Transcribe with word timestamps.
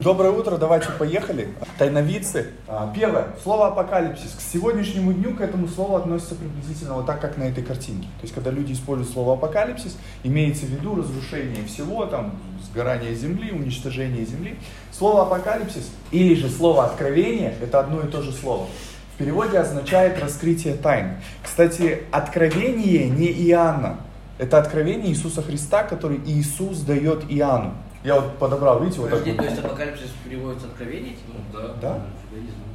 Доброе 0.00 0.30
утро, 0.30 0.56
давайте 0.56 0.88
поехали. 0.92 1.48
Тайновидцы. 1.76 2.52
А, 2.66 2.90
Первое. 2.96 3.34
Слово 3.42 3.66
апокалипсис. 3.66 4.34
К 4.34 4.40
сегодняшнему 4.40 5.12
дню 5.12 5.34
к 5.34 5.42
этому 5.42 5.68
слову 5.68 5.96
относится 5.96 6.36
приблизительно 6.36 6.94
вот 6.94 7.04
так, 7.04 7.20
как 7.20 7.36
на 7.36 7.42
этой 7.42 7.62
картинке. 7.62 8.04
То 8.18 8.22
есть, 8.22 8.32
когда 8.32 8.50
люди 8.50 8.72
используют 8.72 9.12
слово 9.12 9.34
апокалипсис, 9.34 9.98
имеется 10.22 10.64
в 10.64 10.70
виду 10.70 10.94
разрушение 10.94 11.66
всего, 11.66 12.06
там, 12.06 12.36
сгорание 12.64 13.14
земли, 13.14 13.52
уничтожение 13.52 14.24
земли. 14.24 14.58
Слово 14.90 15.24
апокалипсис 15.24 15.90
или 16.12 16.34
же 16.34 16.48
слово 16.48 16.86
откровение– 16.86 17.54
это 17.62 17.80
одно 17.80 18.00
и 18.00 18.06
то 18.06 18.22
же 18.22 18.32
слово. 18.32 18.68
В 19.14 19.18
переводе 19.18 19.58
означает 19.58 20.18
раскрытие 20.18 20.76
тайн. 20.76 21.16
Кстати, 21.42 22.04
откровение 22.10 23.10
не 23.10 23.26
Иоанна. 23.26 23.98
Это 24.38 24.56
откровение 24.56 25.10
Иисуса 25.10 25.42
Христа, 25.42 25.82
который 25.82 26.22
Иисус 26.24 26.78
дает 26.78 27.24
Иоанну. 27.28 27.74
Я 28.02 28.16
вот 28.20 28.38
подобрал, 28.38 28.80
видите, 28.80 29.00
вот 29.00 29.10
Подожди, 29.10 29.32
так. 29.32 29.44
то 29.44 29.50
есть 29.50 29.64
апокалипсис 29.64 30.10
переводится 30.24 30.66
откровение, 30.66 31.10
типа? 31.10 31.32
Ну 31.34 31.60
да. 31.60 31.68
Да? 31.80 31.98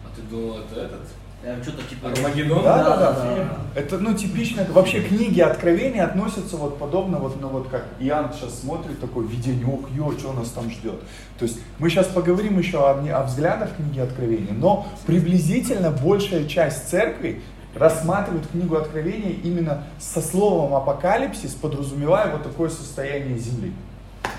А 0.05 0.15
ты 0.15 0.21
думал, 0.21 0.59
это 0.59 0.81
этот? 0.81 1.01
Я 1.43 1.61
что-то 1.61 1.83
типа... 1.83 2.09
Армагеддон? 2.09 2.63
Да, 2.63 2.83
да, 2.83 2.97
да, 2.97 3.11
да. 3.13 3.57
Это, 3.75 3.99
ну, 3.99 4.15
типично, 4.15 4.65
вообще 4.71 5.01
книги 5.01 5.41
Откровения 5.41 6.03
относятся 6.03 6.57
вот 6.57 6.79
подобно, 6.79 7.19
вот, 7.19 7.39
ну, 7.39 7.49
вот 7.49 7.67
как 7.69 7.85
Иоанн 7.99 8.33
сейчас 8.33 8.61
смотрит, 8.61 8.99
такой 8.99 9.27
видение, 9.27 9.65
ох, 9.67 9.89
ё, 9.91 10.17
что 10.17 10.33
нас 10.33 10.49
там 10.49 10.71
ждет. 10.71 10.99
То 11.37 11.45
есть 11.45 11.59
мы 11.77 11.89
сейчас 11.89 12.07
поговорим 12.07 12.57
еще 12.57 12.89
о, 12.89 12.95
мне- 12.95 13.13
о 13.13 13.23
взглядах 13.23 13.75
книги 13.75 13.99
Откровения, 13.99 14.53
но 14.53 14.87
приблизительно 15.05 15.91
большая 15.91 16.47
часть 16.47 16.89
церкви 16.89 17.41
рассматривает 17.75 18.47
книгу 18.47 18.75
Откровения 18.75 19.33
именно 19.43 19.83
со 19.99 20.21
словом 20.21 20.73
апокалипсис, 20.73 21.51
подразумевая 21.53 22.31
вот 22.31 22.43
такое 22.43 22.69
состояние 22.69 23.37
земли. 23.37 23.73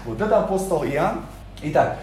Вот 0.04 0.20
это 0.20 0.38
апостол 0.38 0.84
Иоанн. 0.84 1.20
Итак, 1.62 1.98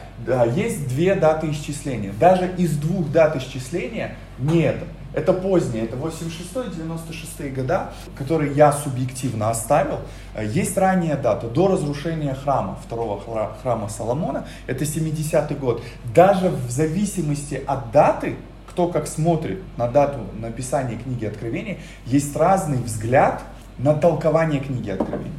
есть 0.56 0.88
две 0.88 1.16
даты 1.16 1.52
исчисления. 1.52 2.12
Даже 2.20 2.52
из 2.58 2.76
двух 2.78 3.12
дат 3.12 3.36
исчисления 3.36 4.16
не 4.40 4.62
это. 4.62 4.86
Это 5.14 5.32
позднее, 5.32 5.84
это 5.84 5.96
86-96 5.96 7.54
года, 7.54 7.92
которые 8.18 8.52
я 8.54 8.72
субъективно 8.72 9.52
оставил. 9.52 10.00
Э, 10.34 10.44
Есть 10.44 10.76
ранняя 10.76 11.16
дата, 11.16 11.48
до 11.48 11.68
разрушения 11.68 12.34
храма, 12.34 12.80
второго 12.84 13.20
хра- 13.22 13.52
храма 13.62 13.90
Соломона, 13.90 14.46
это 14.66 14.86
70-й 14.86 15.54
год. 15.54 15.84
Даже 16.16 16.50
в 16.50 16.72
зависимости 16.72 17.62
от 17.68 17.92
даты, 17.92 18.38
кто 18.68 18.88
как 18.88 19.06
смотрит 19.08 19.60
на 19.78 19.88
дату 19.88 20.18
написания 20.40 20.96
книги 20.98 21.26
Откровения, 21.26 21.78
есть 22.08 22.36
разный 22.36 22.80
взгляд 22.82 23.44
на 23.78 23.94
толкование 23.94 24.62
книги 24.62 24.90
Откровения. 24.90 25.32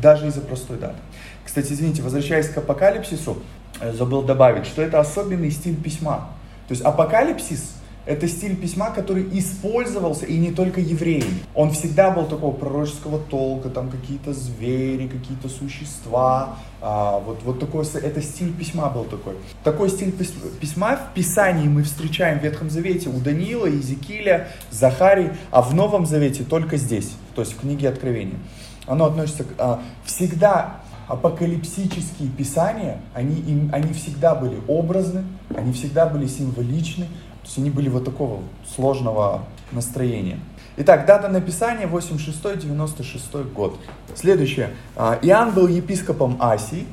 Даже 0.00 0.28
из-за 0.28 0.42
простой 0.42 0.78
даты. 0.78 0.94
Кстати, 1.48 1.72
извините, 1.72 2.02
возвращаясь 2.02 2.50
к 2.50 2.58
апокалипсису, 2.58 3.38
э, 3.80 3.94
забыл 3.94 4.20
добавить, 4.20 4.66
что 4.66 4.82
это 4.82 5.00
особенный 5.00 5.50
стиль 5.50 5.76
письма. 5.76 6.28
То 6.68 6.72
есть 6.72 6.82
апокалипсис 6.84 7.72
это 8.04 8.28
стиль 8.28 8.54
письма, 8.54 8.90
который 8.90 9.26
использовался 9.32 10.26
и 10.26 10.36
не 10.36 10.50
только 10.50 10.80
евреями. 10.80 11.40
Он 11.54 11.70
всегда 11.70 12.10
был 12.10 12.26
такого 12.26 12.54
пророческого 12.54 13.18
толка, 13.18 13.70
там 13.70 13.88
какие-то 13.88 14.34
звери, 14.34 15.08
какие-то 15.08 15.48
существа. 15.48 16.56
а, 16.82 17.18
вот, 17.18 17.40
вот 17.44 17.60
такой, 17.60 17.86
это 17.94 18.20
стиль 18.20 18.52
письма 18.52 18.90
был 18.90 19.04
такой. 19.04 19.34
Такой 19.64 19.88
стиль 19.88 20.10
пис- 20.10 20.58
письма 20.60 20.96
в 20.96 21.14
Писании 21.14 21.66
мы 21.66 21.82
встречаем 21.82 22.40
в 22.40 22.42
Ветхом 22.42 22.68
Завете 22.68 23.08
у 23.08 23.18
Даниила, 23.20 23.66
Иезекииля, 23.66 24.48
Захарии, 24.70 25.32
а 25.50 25.62
в 25.62 25.74
Новом 25.74 26.04
Завете 26.04 26.44
только 26.44 26.76
здесь, 26.76 27.10
то 27.34 27.40
есть 27.40 27.54
в 27.54 27.60
книге 27.60 27.88
Откровения. 27.88 28.38
Оно 28.86 29.06
относится 29.06 29.44
к... 29.44 29.48
а, 29.58 29.82
всегда 30.04 30.80
апокалипсические 31.08 32.28
писания, 32.28 33.00
они, 33.14 33.40
им, 33.40 33.70
они 33.72 33.92
всегда 33.94 34.34
были 34.34 34.60
образны, 34.68 35.24
они 35.56 35.72
всегда 35.72 36.06
были 36.06 36.26
символичны, 36.26 37.06
то 37.06 37.46
есть 37.46 37.58
они 37.58 37.70
были 37.70 37.88
вот 37.88 38.04
такого 38.04 38.42
сложного 38.74 39.44
настроения. 39.72 40.38
Итак, 40.76 41.06
дата 41.06 41.28
написания 41.28 41.86
86-96 41.86 43.52
год. 43.52 43.80
Следующее. 44.14 44.70
А, 44.94 45.18
Иоанн 45.22 45.52
был 45.52 45.66
епископом 45.66 46.36
Асии. 46.40 46.86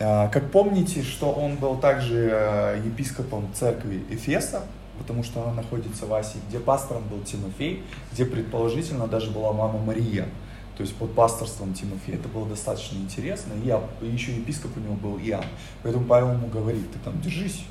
А, 0.00 0.28
Как 0.28 0.50
помните, 0.50 1.02
что 1.02 1.30
он 1.30 1.54
был 1.56 1.76
также 1.76 2.30
э, 2.32 2.80
епископом 2.84 3.46
церкви 3.54 4.02
Эфеса, 4.10 4.62
потому 4.98 5.22
что 5.22 5.42
она 5.42 5.52
находится 5.52 6.06
в 6.06 6.14
Асии, 6.14 6.40
где 6.48 6.58
пастором 6.58 7.04
был 7.08 7.20
Тимофей, 7.20 7.84
где 8.12 8.24
предположительно 8.24 9.06
даже 9.06 9.30
была 9.30 9.52
мама 9.52 9.78
Мария. 9.78 10.26
То 10.76 10.82
есть 10.82 10.96
под 10.96 11.14
пасторством 11.14 11.74
Тимофея. 11.74 12.16
Это 12.16 12.28
было 12.28 12.48
достаточно 12.48 12.96
интересно. 12.96 13.52
И, 13.62 13.66
я, 13.66 13.82
еще 14.00 14.34
епископ 14.34 14.76
у 14.76 14.80
него 14.80 14.94
был 14.94 15.18
Иоанн. 15.18 15.44
Поэтому 15.82 16.06
Павел 16.06 16.32
ему 16.32 16.46
говорит, 16.48 16.90
ты 16.92 16.98
там 17.00 17.20
держись, 17.20 17.64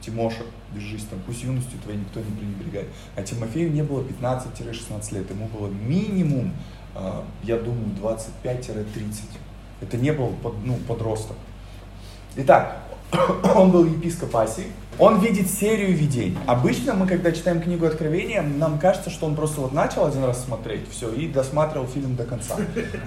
Тимоша, 0.00 0.42
держись 0.74 1.04
там, 1.04 1.20
пусть 1.24 1.44
юностью 1.44 1.78
твоей 1.80 2.00
никто 2.00 2.20
не 2.20 2.30
пренебрегает. 2.36 2.88
А 3.14 3.22
Тимофею 3.22 3.72
не 3.72 3.82
было 3.82 4.02
15-16 4.02 5.14
лет, 5.14 5.30
ему 5.30 5.46
было 5.48 5.68
минимум, 5.68 6.52
а, 6.94 7.24
я 7.44 7.58
думаю, 7.58 7.86
25-30. 8.00 8.86
Это 9.80 9.96
не 9.96 10.12
был 10.12 10.28
под- 10.42 10.64
ну, 10.64 10.76
подросток. 10.88 11.36
Итак, 12.36 12.82
он 13.54 13.70
был 13.70 13.84
епископ 13.84 14.34
Асии. 14.36 14.66
Он 15.02 15.18
видит 15.18 15.50
серию 15.50 15.96
видений. 15.96 16.38
Обычно 16.46 16.94
мы, 16.94 17.08
когда 17.08 17.32
читаем 17.32 17.60
книгу 17.60 17.84
Откровения, 17.84 18.40
нам 18.40 18.78
кажется, 18.78 19.10
что 19.10 19.26
он 19.26 19.34
просто 19.34 19.60
вот 19.60 19.72
начал 19.72 20.06
один 20.06 20.22
раз 20.22 20.44
смотреть, 20.44 20.88
все, 20.92 21.12
и 21.12 21.26
досматривал 21.26 21.88
фильм 21.88 22.14
до 22.14 22.22
конца. 22.22 22.54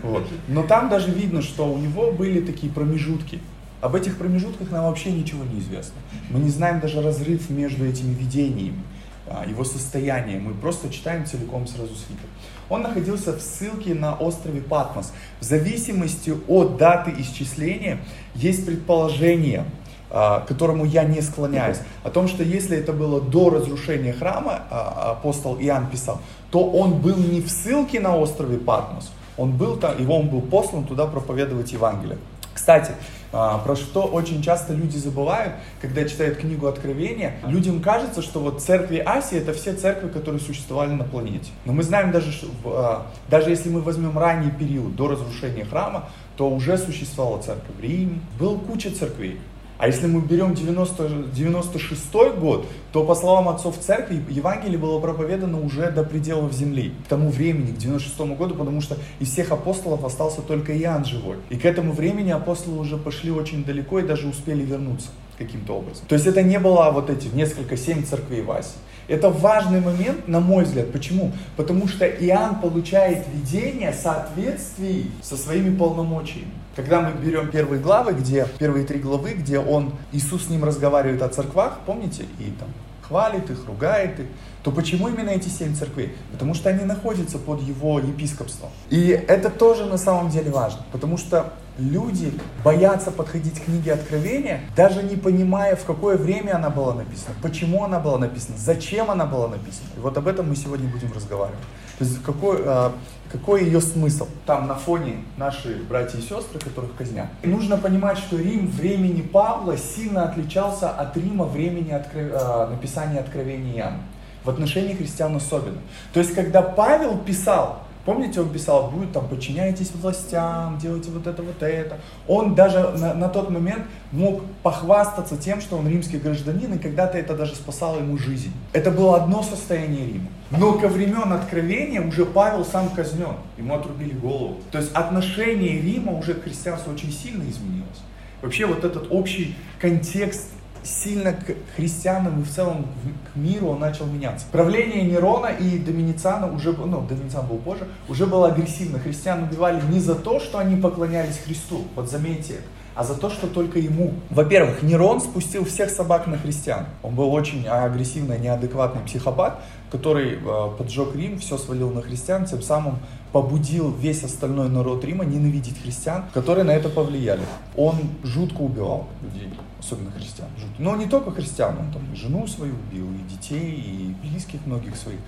Вот. 0.03 0.27
Но 0.49 0.63
там 0.63 0.89
даже 0.89 1.09
видно, 1.09 1.41
что 1.41 1.71
у 1.71 1.77
него 1.77 2.11
были 2.11 2.41
такие 2.41 2.69
промежутки. 2.69 3.39
Об 3.79 3.95
этих 3.95 4.17
промежутках 4.17 4.71
нам 4.71 4.83
вообще 4.83 5.09
ничего 5.09 5.45
не 5.45 5.61
известно. 5.61 5.95
Мы 6.29 6.39
не 6.39 6.49
знаем 6.49 6.81
даже 6.81 7.01
разрыв 7.01 7.49
между 7.49 7.85
этими 7.85 8.13
видениями, 8.13 8.81
а, 9.27 9.45
его 9.47 9.63
состояние. 9.63 10.37
Мы 10.37 10.53
просто 10.53 10.89
читаем 10.89 11.25
целиком 11.25 11.65
сразу 11.65 11.95
свиток. 11.95 12.29
Он 12.67 12.81
находился 12.81 13.31
в 13.31 13.39
ссылке 13.39 13.93
на 13.93 14.15
острове 14.15 14.59
Патмос. 14.59 15.13
В 15.39 15.45
зависимости 15.45 16.33
от 16.49 16.75
даты 16.75 17.13
исчисления 17.19 17.99
есть 18.33 18.65
предположение, 18.65 19.63
к 20.09 20.45
которому 20.47 20.85
я 20.85 21.03
не 21.03 21.21
склоняюсь, 21.21 21.79
о 22.03 22.09
том, 22.09 22.27
что 22.27 22.43
если 22.43 22.77
это 22.77 22.93
было 22.93 23.19
до 23.19 23.49
разрушения 23.49 24.13
храма, 24.13 24.61
а, 24.69 25.11
апостол 25.11 25.57
Иоанн 25.59 25.87
писал, 25.87 26.19
то 26.51 26.63
он 26.63 26.99
был 26.99 27.17
не 27.17 27.41
в 27.41 27.49
ссылке 27.49 27.99
на 27.99 28.15
острове 28.15 28.57
Патмос, 28.57 29.11
он 29.37 29.51
был 29.51 29.77
там, 29.77 29.99
его 29.99 30.17
он 30.17 30.29
был 30.29 30.41
послан 30.41 30.85
туда 30.85 31.05
проповедовать 31.07 31.71
Евангелие. 31.73 32.17
Кстати, 32.53 32.93
а, 33.33 33.57
про 33.57 33.75
что 33.75 34.03
очень 34.03 34.41
часто 34.41 34.73
люди 34.73 34.95
забывают, 34.95 35.55
когда 35.81 36.07
читают 36.07 36.37
книгу 36.37 36.67
Откровения, 36.67 37.33
людям 37.45 37.81
кажется, 37.81 38.21
что 38.21 38.39
вот 38.39 38.61
церкви 38.61 39.03
Асии 39.05 39.37
это 39.37 39.51
все 39.51 39.73
церкви, 39.73 40.07
которые 40.07 40.39
существовали 40.39 40.91
на 40.91 41.03
планете. 41.03 41.51
Но 41.65 41.73
мы 41.73 41.83
знаем 41.83 42.13
даже, 42.13 42.31
что 42.31 42.47
а, 42.63 43.07
даже 43.29 43.49
если 43.49 43.69
мы 43.69 43.81
возьмем 43.81 44.17
ранний 44.17 44.51
период 44.51 44.95
до 44.95 45.09
разрушения 45.09 45.65
храма, 45.65 46.07
то 46.37 46.49
уже 46.49 46.77
существовала 46.77 47.41
церковь 47.41 47.75
в 47.77 47.81
Риме, 47.81 48.21
была 48.39 48.57
куча 48.57 48.89
церквей. 48.89 49.41
А 49.77 49.87
если 49.87 50.07
мы 50.07 50.21
берем 50.21 50.53
90, 50.53 51.31
96 51.33 52.37
год, 52.39 52.65
то 52.93 53.03
по 53.03 53.13
словам 53.13 53.49
отцов 53.49 53.77
церкви, 53.77 54.23
Евангелие 54.29 54.77
было 54.77 54.99
проповедано 54.99 55.61
уже 55.61 55.91
до 55.91 56.03
пределов 56.03 56.53
земли. 56.53 56.93
К 57.05 57.09
тому 57.09 57.29
времени, 57.29 57.71
к 57.71 57.77
96 57.77 58.37
году, 58.37 58.55
потому 58.55 58.79
что 58.79 58.97
из 59.19 59.31
всех 59.31 59.51
апостолов 59.51 60.05
остался 60.05 60.41
только 60.41 60.77
Иоанн 60.77 61.03
живой. 61.03 61.37
И 61.49 61.57
к 61.57 61.65
этому 61.65 61.91
времени 61.91 62.31
апостолы 62.31 62.79
уже 62.79 62.97
пошли 62.97 63.31
очень 63.31 63.65
далеко 63.65 63.99
и 63.99 64.03
даже 64.03 64.27
успели 64.27 64.63
вернуться 64.63 65.09
каким-то 65.37 65.73
образом. 65.73 66.05
То 66.07 66.15
есть 66.15 66.25
это 66.25 66.41
не 66.41 66.59
было 66.59 66.89
вот 66.91 67.09
эти 67.09 67.27
несколько, 67.27 67.75
семь 67.75 68.03
церквей 68.05 68.41
в 68.41 68.51
Асии. 68.51 68.77
Это 69.07 69.29
важный 69.29 69.81
момент, 69.81 70.27
на 70.27 70.39
мой 70.39 70.63
взгляд. 70.63 70.91
Почему? 70.91 71.31
Потому 71.57 71.87
что 71.87 72.07
Иоанн 72.07 72.59
получает 72.59 73.25
видение 73.33 73.91
в 73.91 73.95
соответствии 73.95 75.11
со 75.21 75.37
своими 75.37 75.75
полномочиями. 75.75 76.51
Когда 76.75 76.99
мы 76.99 77.13
берем 77.13 77.49
первые 77.51 77.81
главы, 77.81 78.13
где 78.13 78.47
первые 78.59 78.85
три 78.85 78.99
главы, 78.99 79.33
где 79.33 79.59
он, 79.59 79.93
Иисус 80.11 80.47
с 80.47 80.49
ним 80.49 80.65
разговаривает 80.65 81.21
о 81.21 81.29
церквах, 81.29 81.79
помните, 81.85 82.25
и 82.37 82.53
там 82.59 82.67
хвалит 83.01 83.49
их, 83.49 83.65
ругает 83.65 84.19
их, 84.19 84.25
то 84.61 84.71
почему 84.71 85.07
именно 85.07 85.29
эти 85.29 85.47
семь 85.47 85.73
церквей? 85.73 86.13
Потому 86.33 86.53
что 86.53 86.69
они 86.69 86.83
находятся 86.83 87.37
под 87.37 87.61
его 87.61 87.99
епископством. 87.99 88.71
И 88.89 89.09
это 89.09 89.49
тоже 89.49 89.85
на 89.85 89.97
самом 89.97 90.29
деле 90.29 90.51
важно, 90.51 90.83
потому 90.91 91.17
что 91.17 91.53
люди 91.77 92.33
боятся 92.63 93.11
подходить 93.11 93.59
к 93.59 93.65
книге 93.65 93.93
Откровения, 93.93 94.61
даже 94.75 95.01
не 95.03 95.15
понимая, 95.15 95.75
в 95.75 95.85
какое 95.85 96.17
время 96.17 96.55
она 96.55 96.69
была 96.69 96.93
написана, 96.93 97.35
почему 97.41 97.85
она 97.85 97.99
была 97.99 98.17
написана, 98.17 98.57
зачем 98.57 99.11
она 99.11 99.25
была 99.25 99.47
написана. 99.47 99.87
И 99.95 99.99
вот 99.99 100.17
об 100.17 100.27
этом 100.27 100.49
мы 100.49 100.55
сегодня 100.55 100.89
будем 100.89 101.13
разговаривать. 101.13 101.59
То 101.97 102.03
есть 102.03 102.21
какой, 102.23 102.61
а, 102.65 102.93
какой 103.31 103.63
ее 103.65 103.81
смысл? 103.81 104.27
Там 104.45 104.67
на 104.67 104.75
фоне 104.75 105.23
наши 105.37 105.81
братья 105.89 106.17
и 106.17 106.21
сестры, 106.21 106.59
которых 106.59 106.95
казнят. 106.95 107.27
И 107.41 107.47
нужно 107.47 107.77
понимать, 107.77 108.17
что 108.17 108.37
Рим 108.37 108.67
времени 108.67 109.21
Павла 109.21 109.77
сильно 109.77 110.23
отличался 110.23 110.89
от 110.89 111.15
Рима 111.15 111.45
времени 111.45 111.91
откро- 111.91 112.31
а, 112.33 112.67
написания 112.69 113.19
Откровения 113.19 113.77
Иоанна. 113.79 114.03
В 114.43 114.49
отношении 114.49 114.93
христиан 114.93 115.35
особенно. 115.35 115.79
То 116.13 116.19
есть, 116.19 116.35
когда 116.35 116.61
Павел 116.61 117.17
писал 117.17 117.84
Помните, 118.05 118.39
он 118.39 118.49
писал, 118.49 118.91
будет 118.91 119.11
там, 119.11 119.27
подчиняйтесь 119.27 119.91
властям, 119.95 120.77
делайте 120.77 121.09
вот 121.09 121.25
это, 121.25 121.41
вот 121.41 121.61
это. 121.63 121.97
Он 122.27 122.53
даже 122.53 122.91
на, 122.97 123.15
на 123.15 123.29
тот 123.29 123.49
момент 123.49 123.83
мог 124.11 124.43
похвастаться 124.61 125.37
тем, 125.37 125.59
что 125.59 125.77
он 125.77 125.87
римский 125.87 126.19
гражданин, 126.19 126.71
и 126.75 126.77
когда-то 126.77 127.17
это 127.17 127.35
даже 127.35 127.55
спасало 127.55 127.97
ему 127.97 128.17
жизнь. 128.19 128.51
Это 128.73 128.91
было 128.91 129.17
одно 129.17 129.41
состояние 129.41 130.05
Рима. 130.05 130.27
Но 130.51 130.73
ко 130.73 130.87
времен 130.87 131.33
откровения 131.33 132.01
уже 132.01 132.25
Павел 132.25 132.63
сам 132.63 132.89
казнен, 132.89 133.37
ему 133.57 133.73
отрубили 133.73 134.13
голову. 134.13 134.57
То 134.71 134.77
есть 134.77 134.91
отношение 134.93 135.81
Рима 135.81 136.11
уже 136.11 136.35
к 136.35 136.43
христианству 136.43 136.93
очень 136.93 137.11
сильно 137.11 137.41
изменилось. 137.49 138.01
Вообще 138.43 138.67
вот 138.67 138.83
этот 138.83 139.07
общий 139.09 139.55
контекст 139.79 140.51
сильно 140.85 141.33
к 141.33 141.55
христианам 141.75 142.41
и 142.41 142.43
в 142.43 142.49
целом 142.49 142.85
к 143.33 143.35
миру 143.35 143.67
он 143.69 143.79
начал 143.79 144.05
меняться. 144.05 144.45
Правление 144.51 145.03
Нерона 145.03 145.47
и 145.47 145.77
Доминициана 145.79 146.51
уже, 146.51 146.73
ну, 146.73 147.01
Доминициан 147.01 147.47
был 147.47 147.57
позже, 147.57 147.87
уже 148.07 148.25
было 148.25 148.47
агрессивно. 148.47 148.99
Христиан 148.99 149.43
убивали 149.43 149.81
не 149.89 149.99
за 149.99 150.15
то, 150.15 150.39
что 150.39 150.59
они 150.59 150.79
поклонялись 150.79 151.39
Христу, 151.45 151.83
вот 151.95 152.09
заметьте, 152.09 152.61
а 152.95 153.03
за 153.03 153.15
то, 153.15 153.29
что 153.29 153.47
только 153.47 153.79
ему. 153.79 154.13
Во-первых, 154.29 154.81
Нерон 154.81 155.19
спустил 155.19 155.65
всех 155.65 155.89
собак 155.89 156.27
на 156.27 156.37
христиан. 156.37 156.85
Он 157.03 157.13
был 157.13 157.31
очень 157.33 157.67
агрессивный, 157.67 158.39
неадекватный 158.39 159.03
психопат, 159.03 159.61
который 159.91 160.39
э, 160.39 160.69
поджег 160.77 161.15
Рим, 161.15 161.39
все 161.39 161.57
свалил 161.57 161.91
на 161.91 162.01
христиан, 162.01 162.45
тем 162.45 162.61
самым 162.61 162.99
побудил 163.31 163.91
весь 163.91 164.23
остальной 164.23 164.69
народ 164.69 165.03
Рима 165.03 165.25
ненавидеть 165.25 165.81
христиан, 165.81 166.25
которые 166.33 166.63
на 166.63 166.71
это 166.71 166.89
повлияли. 166.89 167.41
Он 167.75 167.95
жутко 168.23 168.61
убивал 168.61 169.07
людей 169.21 169.51
особенно 169.79 170.11
христиан. 170.11 170.47
Жутко. 170.57 170.75
Но 170.81 170.95
не 170.95 171.05
только 171.05 171.31
христиан, 171.31 171.77
он 171.77 171.91
там 171.91 172.01
и 172.11 172.15
жену 172.15 172.47
свою 172.47 172.73
убил, 172.73 173.07
и 173.13 173.29
детей, 173.29 173.71
и 173.71 174.15
близких 174.27 174.65
многих 174.65 174.95
своих, 174.95 175.19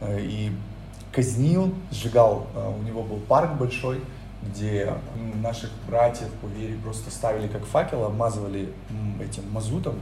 э, 0.00 0.20
и 0.22 0.52
казнил, 1.12 1.74
сжигал, 1.90 2.46
э, 2.54 2.72
у 2.78 2.82
него 2.82 3.02
был 3.02 3.18
парк 3.28 3.58
большой, 3.58 4.00
где 4.50 4.92
наших 5.42 5.70
братьев 5.88 6.28
по 6.40 6.46
вере 6.46 6.76
просто 6.82 7.10
ставили 7.10 7.48
как 7.48 7.64
факел, 7.64 8.04
обмазывали 8.04 8.72
этим 9.20 9.50
мазутом, 9.50 9.96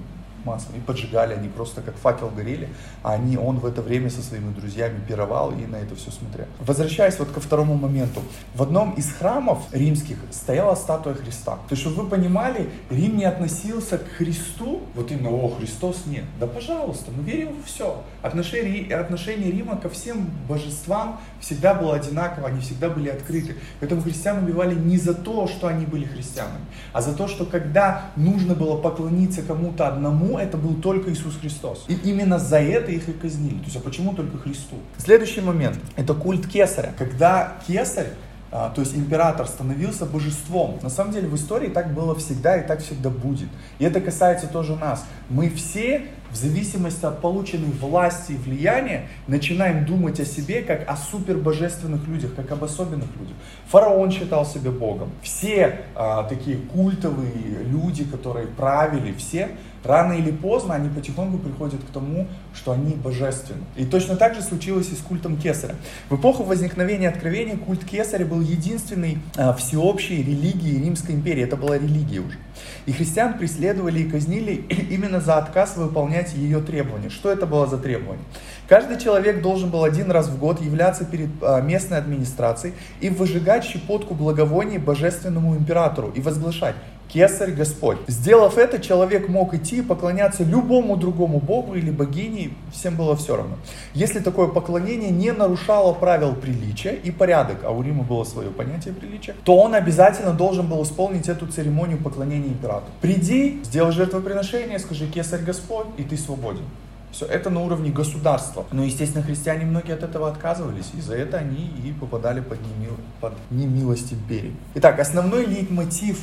маслом 0.45 0.77
и 0.77 0.81
поджигали, 0.81 1.35
они 1.35 1.49
просто 1.49 1.83
как 1.83 1.97
факел 1.97 2.31
горели, 2.31 2.69
а 3.03 3.13
они, 3.13 3.37
он 3.37 3.59
в 3.59 3.67
это 3.67 3.83
время 3.83 4.11
со 4.11 4.23
своими 4.23 4.53
друзьями 4.53 5.01
пировал 5.07 5.53
и 5.53 5.67
на 5.67 5.77
это 5.77 5.95
все 5.97 6.11
смотрел. 6.11 6.47
Возвращаясь 6.61 7.19
вот 7.19 7.31
ко 7.31 7.41
второму 7.41 7.75
моменту, 7.75 8.21
в 8.55 8.63
одном 8.63 8.93
из 8.93 9.13
храмов 9.13 9.63
римских 9.73 10.17
стояла 10.31 10.75
статуя 10.75 11.15
Христа. 11.15 11.53
То 11.69 11.73
есть, 11.73 11.83
чтобы 11.83 12.03
вы 12.03 12.09
понимали, 12.09 12.69
Рим 12.91 13.17
не 13.17 13.25
относился 13.25 13.99
к 13.99 14.07
Христу, 14.19 14.83
вот 14.95 15.11
именно, 15.11 15.31
о, 15.31 15.49
Христос 15.49 16.05
нет. 16.07 16.25
Да 16.41 16.47
пожалуйста, 16.47 17.11
мы 17.17 17.23
верим 17.23 17.57
во 17.57 17.63
все. 17.63 18.03
Отношение, 18.23 18.95
отношение 18.95 19.51
Рима 19.51 19.77
ко 19.77 19.89
всем 19.89 20.31
божествам 20.49 21.21
всегда 21.41 21.75
было 21.75 21.97
одинаково, 21.97 22.49
они 22.49 22.61
всегда 22.61 22.89
были 22.89 23.09
открыты. 23.09 23.57
Поэтому 23.81 24.03
христиан 24.03 24.43
убивали 24.45 24.75
не 24.75 24.99
за 24.99 25.15
то, 25.15 25.47
что 25.47 25.67
они 25.67 25.87
были 25.87 26.05
христианами, 26.05 26.65
а 26.93 27.01
за 27.01 27.15
то, 27.15 27.29
что 27.29 27.45
когда 27.45 28.11
нужно 28.17 28.55
было 28.55 28.77
поклониться 28.77 29.43
кому-то 29.43 29.89
одному, 29.89 30.34
это 30.39 30.57
был 30.57 30.75
только 30.75 31.13
Иисус 31.13 31.37
Христос. 31.41 31.85
И 31.89 31.95
именно 31.95 32.39
за 32.39 32.61
это 32.61 32.91
их 32.91 33.09
и 33.09 33.13
казнили. 33.13 33.59
То 33.59 33.65
есть, 33.65 33.77
а 33.77 33.81
почему 33.81 34.15
только 34.15 34.39
Христу? 34.39 34.77
Следующий 34.99 35.41
момент, 35.41 35.79
это 35.97 36.15
культ 36.15 36.47
Кесаря. 36.47 36.93
Когда 36.99 37.57
Кесарь 37.67 38.09
а, 38.57 38.71
то 38.71 38.83
есть 38.83 38.97
император 38.97 39.49
становился 39.49 40.07
божеством. 40.07 40.79
На 40.81 40.89
самом 40.89 41.13
деле 41.13 41.27
в 41.27 41.35
истории 41.35 41.69
так 41.69 41.93
было 41.93 42.15
всегда 42.15 42.57
и 42.57 42.65
так 42.65 42.83
всегда 42.83 43.11
будет. 43.11 43.49
И 43.81 43.85
это 43.85 44.01
касается 44.01 44.47
тоже 44.47 44.77
нас. 44.77 45.05
Мы 45.29 45.51
все 45.51 46.07
в 46.35 46.37
зависимости 46.37 47.07
от 47.07 47.21
полученной 47.21 47.71
власти 47.71 48.33
и 48.33 48.37
влияния, 48.37 49.07
начинаем 49.29 49.87
думать 49.87 50.19
о 50.19 50.25
себе 50.25 50.63
как 50.63 50.89
о 50.89 50.97
супербожественных 50.97 52.09
людях, 52.09 52.35
как 52.35 52.51
об 52.51 52.65
особенных 52.65 53.07
людях. 53.17 53.37
Фараон 53.69 54.11
считал 54.11 54.45
себя 54.45 54.73
Богом. 54.73 55.13
Все 55.23 55.83
а, 55.95 56.25
такие 56.25 56.57
культовые 56.57 57.63
люди, 57.65 58.05
которые 58.05 58.49
правили, 58.49 59.15
все, 59.17 59.51
рано 59.85 60.15
или 60.15 60.31
поздно 60.31 60.75
они 60.75 60.89
потихоньку 60.89 61.39
приходят 61.39 61.83
к 61.83 61.91
тому, 61.93 62.27
что 62.55 62.73
они 62.73 62.95
божественны. 62.95 63.63
И 63.77 63.85
точно 63.85 64.17
так 64.17 64.35
же 64.35 64.43
случилось 64.43 64.91
и 64.91 64.95
с 64.95 64.99
культом 64.99 65.37
Кесаря. 65.37 65.75
В 66.09 66.17
эпоху 66.17 66.43
возникновения 66.43 67.09
откровения 67.09 67.57
культ 67.57 67.85
Кесаря 67.85 68.25
был 68.25 68.41
единственной 68.41 69.19
а, 69.37 69.53
всеобщей 69.53 70.23
религией 70.23 70.83
Римской 70.83 71.15
империи. 71.15 71.43
Это 71.43 71.57
была 71.57 71.77
религия 71.79 72.21
уже. 72.21 72.39
И 72.87 72.93
христиан 72.93 73.39
преследовали 73.39 74.01
и 74.01 74.11
казнили 74.11 74.55
именно 74.91 75.21
за 75.21 75.37
отказ 75.37 75.77
выполнять 75.77 76.35
ее 76.35 76.61
требования. 76.61 77.11
Что 77.11 77.31
это 77.31 77.47
было 77.47 77.67
за 77.67 77.79
требование? 77.79 78.25
Каждый 78.69 78.99
человек 78.99 79.43
должен 79.43 79.71
был 79.71 79.85
один 79.85 80.11
раз 80.11 80.29
в 80.29 80.39
год 80.39 80.63
являться 80.63 81.05
перед 81.05 81.31
а, 81.43 81.61
местной 81.61 81.99
администрацией 81.99 82.75
и 83.01 83.11
выжигать 83.11 83.65
щепотку 83.65 84.15
благовоний 84.15 84.79
божественному 84.79 85.57
императору 85.57 86.11
и 86.15 86.21
возглашать 86.21 86.75
Кесарь 87.15 87.53
Господь. 87.53 87.99
Сделав 88.09 88.59
это, 88.59 88.81
человек 88.81 89.29
мог 89.29 89.55
идти 89.55 89.77
и 89.77 89.83
поклоняться 89.83 90.43
любому 90.43 90.97
другому 90.97 91.39
богу 91.39 91.77
или 91.77 91.93
богине, 91.93 92.51
всем 92.73 92.97
было 92.97 93.15
все 93.15 93.37
равно. 93.37 93.55
Если 93.95 94.19
такое 94.19 94.49
поклонение 94.49 95.13
не 95.13 95.31
нарушало 95.31 95.93
правил 95.93 96.35
приличия 96.35 96.97
и 96.97 97.13
порядок, 97.13 97.59
а 97.63 97.71
у 97.71 97.83
Рима 97.83 98.03
было 98.03 98.25
свое 98.25 98.51
понятие 98.51 98.95
приличия, 98.95 99.37
то 99.45 99.57
он 99.57 99.77
обязательно 99.77 100.33
должен 100.33 100.67
был 100.67 100.83
исполнить 100.83 101.29
эту 101.29 101.47
церемонию 101.47 101.99
поклонения 101.99 102.49
императору. 102.49 102.91
Приди, 103.01 103.61
сделай 103.63 103.93
жертвоприношение, 103.93 104.81
скажи 104.81 105.07
Кесарь 105.07 105.43
Господь, 105.43 105.87
и 105.97 106.03
ты 106.03 106.17
свободен. 106.17 106.65
Все 107.13 107.27
это 107.27 107.49
на 107.49 107.63
уровне 107.63 107.93
государства. 107.93 108.65
Но, 108.73 108.83
естественно, 108.83 109.23
христиане 109.23 109.67
многие 109.67 109.95
от 109.95 110.03
этого 110.03 110.29
отказывались, 110.29 110.91
и 110.99 111.01
за 111.01 111.15
это 111.15 111.37
они 111.37 111.71
и 111.85 111.93
попадали 111.93 112.41
под, 112.41 112.59
немил, 112.61 112.97
под 113.21 113.35
немилость 113.53 114.13
империи. 114.13 114.57
Итак, 114.75 114.99
основной 114.99 115.47
лейтмотив 115.47 116.19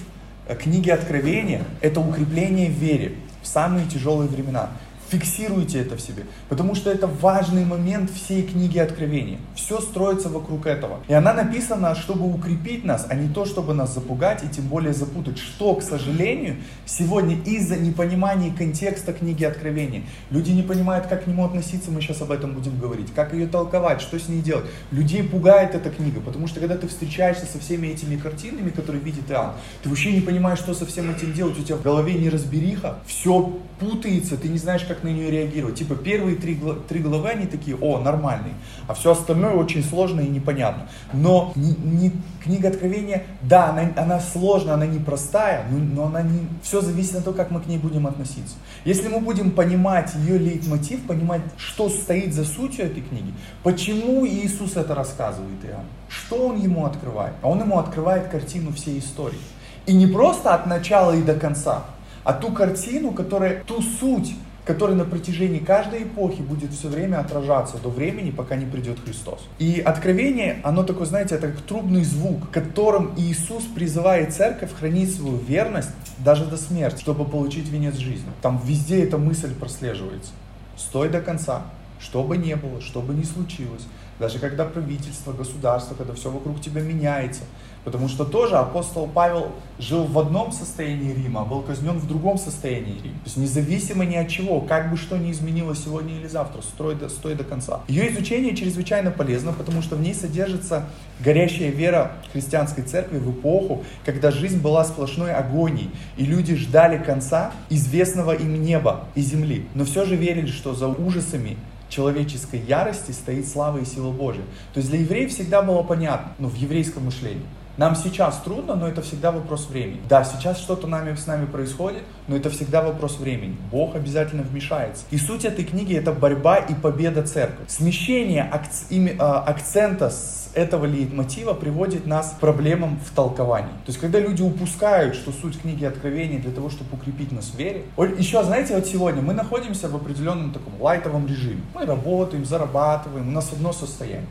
книги 0.59 0.89
Откровения– 0.89 1.63
это 1.81 1.99
укрепление 1.99 2.69
в 2.69 2.73
вере 2.73 3.13
в 3.41 3.47
самые 3.47 3.88
тяжелые 3.88 4.29
времена. 4.29 4.69
Фиксируйте 5.12 5.80
это 5.80 5.98
в 5.98 6.02
себе, 6.02 6.24
потому 6.48 6.74
что 6.74 6.90
это 6.90 7.06
важный 7.06 7.66
момент 7.66 8.10
всей 8.10 8.44
книги 8.44 8.80
Откровения. 8.80 9.40
Все 9.56 9.81
строится 9.81 10.30
вокруг 10.30 10.66
этого. 10.66 11.00
И 11.10 11.13
она 11.13 11.34
написана, 11.34 11.96
чтобы 11.96 12.34
укрепить 12.34 12.86
нас, 12.86 13.08
а 13.10 13.16
не 13.16 13.28
то, 13.28 13.44
чтобы 13.44 13.74
нас 13.74 13.94
запугать 13.94 14.42
и 14.46 14.48
тем 14.48 14.68
более 14.68 14.94
запутать. 14.94 15.38
Что, 15.38 15.75
к 15.75 15.84
сожалению, 15.84 16.56
сегодня 16.86 17.36
из-за 17.44 17.75
непонимания 17.75 18.54
контекста 18.54 19.12
книги 19.12 19.44
Откровения. 19.44 20.04
Люди 20.30 20.52
не 20.52 20.63
понимают, 20.63 21.08
как 21.08 21.25
к 21.25 21.28
нему 21.28 21.44
относиться, 21.44 21.92
мы 21.92 22.00
сейчас 22.00 22.22
об 22.22 22.31
этом 22.31 22.54
будем 22.54 22.80
говорить. 22.80 23.13
Как 23.13 23.34
ее 23.34 23.48
толковать, 23.48 24.00
что 24.00 24.18
с 24.18 24.30
ней 24.30 24.42
делать. 24.42 24.63
Людей 24.92 25.24
пугает 25.24 25.75
эта 25.75 25.90
книга, 25.90 26.22
потому 26.22 26.48
что 26.48 26.62
когда 26.62 26.78
ты 26.78 26.88
встречаешься 26.88 27.46
со 27.46 27.60
всеми 27.60 27.88
этими 27.88 28.16
картинами, 28.16 28.69
которые 28.69 29.04
видит 29.04 29.30
Иоанн, 29.30 29.56
ты 29.84 29.90
вообще 29.90 30.13
не 30.13 30.22
понимаешь, 30.22 30.60
что 30.60 30.74
со 30.74 30.86
всем 30.86 31.12
этим 31.12 31.34
делать. 31.34 31.60
У 31.60 31.63
тебя 31.63 31.75
в 31.75 31.81
голове 31.81 32.13
неразбериха, 32.13 33.00
все 33.06 33.60
путается, 33.78 34.38
ты 34.38 34.48
не 34.48 34.58
знаешь, 34.58 34.84
как 34.84 35.00
на 35.03 35.09
нее 35.09 35.31
реагировать. 35.31 35.75
Типа 35.75 35.95
первые 35.95 36.36
три, 36.36 36.60
три 36.88 37.00
главы, 37.00 37.29
они 37.29 37.46
такие, 37.46 37.77
о, 37.77 38.00
нормальные, 38.00 38.53
а 38.88 38.93
все 38.93 39.12
остальное 39.12 39.53
очень 39.53 39.84
сложно 39.84 40.22
и 40.22 40.27
непонятно. 40.27 40.89
Но 41.13 41.51
не, 41.55 41.75
не, 41.75 42.12
книга 42.43 42.70
Откровения, 42.70 43.24
да, 43.41 43.70
она, 43.70 43.91
она 43.96 44.20
сложная, 44.20 44.75
она 44.75 44.86
непростая, 44.86 45.65
но, 45.70 45.77
но 45.77 46.05
она 46.05 46.22
не, 46.22 46.48
все 46.63 46.81
зависит 46.81 47.15
от 47.15 47.25
того, 47.25 47.36
как 47.36 47.51
мы 47.51 47.62
к 47.62 47.67
ней 47.67 47.77
будем 47.77 48.08
относиться. 48.08 48.55
Если 48.86 49.08
мы 49.08 49.20
будем 49.20 49.51
понимать 49.51 50.13
ее 50.15 50.38
лейтмотив, 50.38 51.05
понимать, 51.05 51.41
что 51.58 51.89
стоит 51.89 52.34
за 52.34 52.46
сутью 52.46 52.86
этой 52.86 53.01
книги, 53.01 53.34
почему 53.63 54.25
Иисус 54.25 54.75
это 54.75 54.96
рассказывает 54.96 55.63
Иоанн, 55.65 55.86
что 56.10 56.48
он 56.48 56.60
ему 56.60 56.86
открывает, 56.86 57.34
а 57.41 57.50
он 57.50 57.60
ему 57.62 57.79
открывает 57.79 58.27
картину 58.27 58.72
всей 58.74 59.00
истории. 59.00 59.39
И 59.86 59.93
не 59.93 60.08
просто 60.08 60.53
от 60.53 60.67
начала 60.67 61.12
и 61.12 61.22
до 61.22 61.34
конца, 61.36 61.84
а 62.24 62.34
ту 62.34 62.51
картину, 62.51 63.12
которая, 63.12 63.63
ту 63.63 63.81
суть, 63.81 64.36
которая 64.65 64.96
на 64.96 65.06
протяжении 65.06 65.60
каждой 65.60 66.03
эпохи 66.03 66.41
будет 66.41 66.72
все 66.72 66.88
время 66.88 67.20
отражаться 67.20 67.77
до 67.77 67.89
времени, 67.89 68.32
пока 68.32 68.56
не 68.56 68.65
придет 68.65 69.00
Христос. 69.03 69.39
И 69.60 69.80
откровение, 69.80 70.60
оно 70.63 70.84
такое, 70.84 71.06
знаете, 71.08 71.36
это 71.36 71.48
как 71.48 71.62
трубный 71.62 72.03
звук, 72.03 72.50
которым 72.51 73.13
Иисус 73.18 73.63
призывает 73.63 74.34
церковь 74.34 74.74
хранить 74.74 75.15
свою 75.15 75.38
верность 75.38 75.89
даже 76.20 76.46
до 76.46 76.58
смерти, 76.58 77.01
чтобы 77.01 77.25
получить 77.25 77.70
венец 77.70 77.96
жизни. 77.96 78.30
Там 78.41 78.62
везде 78.63 79.03
эта 79.03 79.18
мысль 79.18 79.53
прослеживается. 79.53 80.32
Стой 80.77 81.10
до 81.10 81.22
конца, 81.22 81.63
что 82.00 82.24
бы 82.24 82.38
ни 82.38 82.53
было, 82.53 82.82
что 82.82 83.01
бы 83.01 83.13
ни 83.13 83.24
случилось. 83.24 83.88
Даже 84.22 84.38
когда 84.38 84.66
правительство, 84.66 85.34
государство, 85.34 85.96
когда 85.96 86.13
все 86.13 86.30
вокруг 86.30 86.62
тебя 86.62 86.82
меняется, 86.82 87.42
Потому 87.84 88.08
что 88.10 88.25
тоже 88.25 88.58
апостол 88.58 89.08
Павел 89.08 89.54
жил 89.80 90.04
в 90.04 90.20
одном 90.20 90.51
состоянии 90.51 91.13
Рима, 91.13 91.42
а 91.42 91.46
был 91.46 91.62
казнен 91.62 91.98
в 91.98 92.08
другом 92.08 92.38
состоянии 92.38 93.01
Рима. 93.01 93.16
То 93.16 93.25
есть 93.25 93.38
независимо 93.38 94.06
ни 94.06 94.16
от 94.16 94.28
чего, 94.28 94.62
как 94.62 94.92
бы 94.92 94.98
что 94.98 95.18
ни 95.18 95.32
изменилось 95.32 95.84
сегодня 95.84 96.16
или 96.20 96.28
завтра, 96.28 96.62
стой 96.62 96.96
до, 96.96 97.10
стой 97.10 97.34
до 97.34 97.44
конца. 97.44 97.82
Ее 97.88 98.12
изучение 98.12 98.56
чрезвычайно 98.56 99.10
полезно, 99.10 99.51
потому 99.51 99.82
что 99.82 99.96
в 99.96 100.01
ней 100.01 100.13
содержится 100.13 100.86
горящая 101.20 101.72
вера 101.72 102.12
христианской 102.32 102.84
церкви 102.84 103.18
в 103.18 103.32
эпоху, 103.32 103.84
когда 104.06 104.30
жизнь 104.30 104.62
была 104.62 104.86
сплошной 104.86 105.34
агонией, 105.34 105.90
и 106.18 106.25
люди 106.25 106.56
ждали 106.56 107.04
конца 107.04 107.51
известного 107.70 108.34
им 108.34 108.62
неба 108.62 109.06
и 109.16 109.22
земли. 109.22 109.66
Но 109.74 109.86
все 109.86 110.06
же 110.06 110.16
верили, 110.16 110.48
что 110.48 110.75
за 110.75 110.88
ужасами 110.88 111.58
человеческой 111.91 112.62
ярости 112.62 113.12
стоит 113.12 113.48
слава 113.48 113.77
и 113.77 113.86
сила 113.86 114.12
Божия. 114.12 114.45
То 114.74 114.79
есть 114.79 114.89
для 114.89 115.00
евреев 115.00 115.31
всегда 115.31 115.62
было 115.62 115.83
понятно, 115.83 116.31
ну, 116.39 116.48
в 116.48 116.55
еврейском 116.55 117.05
мышлении. 117.05 117.45
Нам 117.77 117.95
сейчас 117.95 118.38
трудно, 118.43 118.75
но 118.75 118.88
это 118.88 119.01
всегда 119.01 119.31
вопрос 119.31 119.67
времени. 119.69 120.01
Да, 120.10 120.24
сейчас 120.24 120.60
что-то 120.60 120.88
нами, 120.88 121.15
с 121.15 121.25
нами 121.25 121.45
происходит, 121.45 122.03
но 122.27 122.36
это 122.36 122.50
всегда 122.50 122.81
вопрос 122.81 123.17
времени. 123.17 123.57
Бог 123.71 123.95
обязательно 123.95 124.43
вмешается. 124.43 125.05
И 125.10 125.17
суть 125.17 125.45
этой 125.45 125.63
книги 125.63 125.95
это 125.95 126.12
борьба 126.12 126.57
и 126.57 126.75
победа 126.75 127.24
церкви. 127.24 127.63
Смещение 127.67 128.43
акц, 128.43 128.83
а, 129.19 129.39
акцента 129.43 130.10
с 130.10 130.40
этого 130.53 130.86
лейтмотива 130.86 131.53
приводит 131.53 132.05
нас 132.05 132.36
к 132.38 132.39
проблемам 132.39 133.00
в 133.05 133.15
толковании. 133.15 133.72
То 133.86 133.88
есть, 133.88 134.00
когда 134.00 134.20
люди 134.20 134.41
упускают, 134.41 135.15
что 135.15 135.31
суть 135.31 135.60
книги 135.60 135.86
Откровения 135.86 136.39
для 136.39 136.51
того, 136.51 136.70
чтобы 136.70 136.96
укрепить 136.96 137.31
нас 137.31 137.51
в 137.51 137.58
вере. 137.58 137.86
Еще, 138.17 138.43
знаете, 138.43 138.75
вот 138.75 138.86
сегодня 138.86 139.22
мы 139.22 139.34
находимся 139.34 139.88
в 139.88 139.96
определенном 139.96 140.51
таком 140.51 140.74
лайтовом 140.79 141.27
режиме. 141.27 141.62
Мы 141.74 141.86
работаем, 141.86 142.46
зарабатываем, 142.46 143.27
у 143.27 143.31
нас 143.31 143.51
одно 143.51 143.74
состояние. 143.74 144.27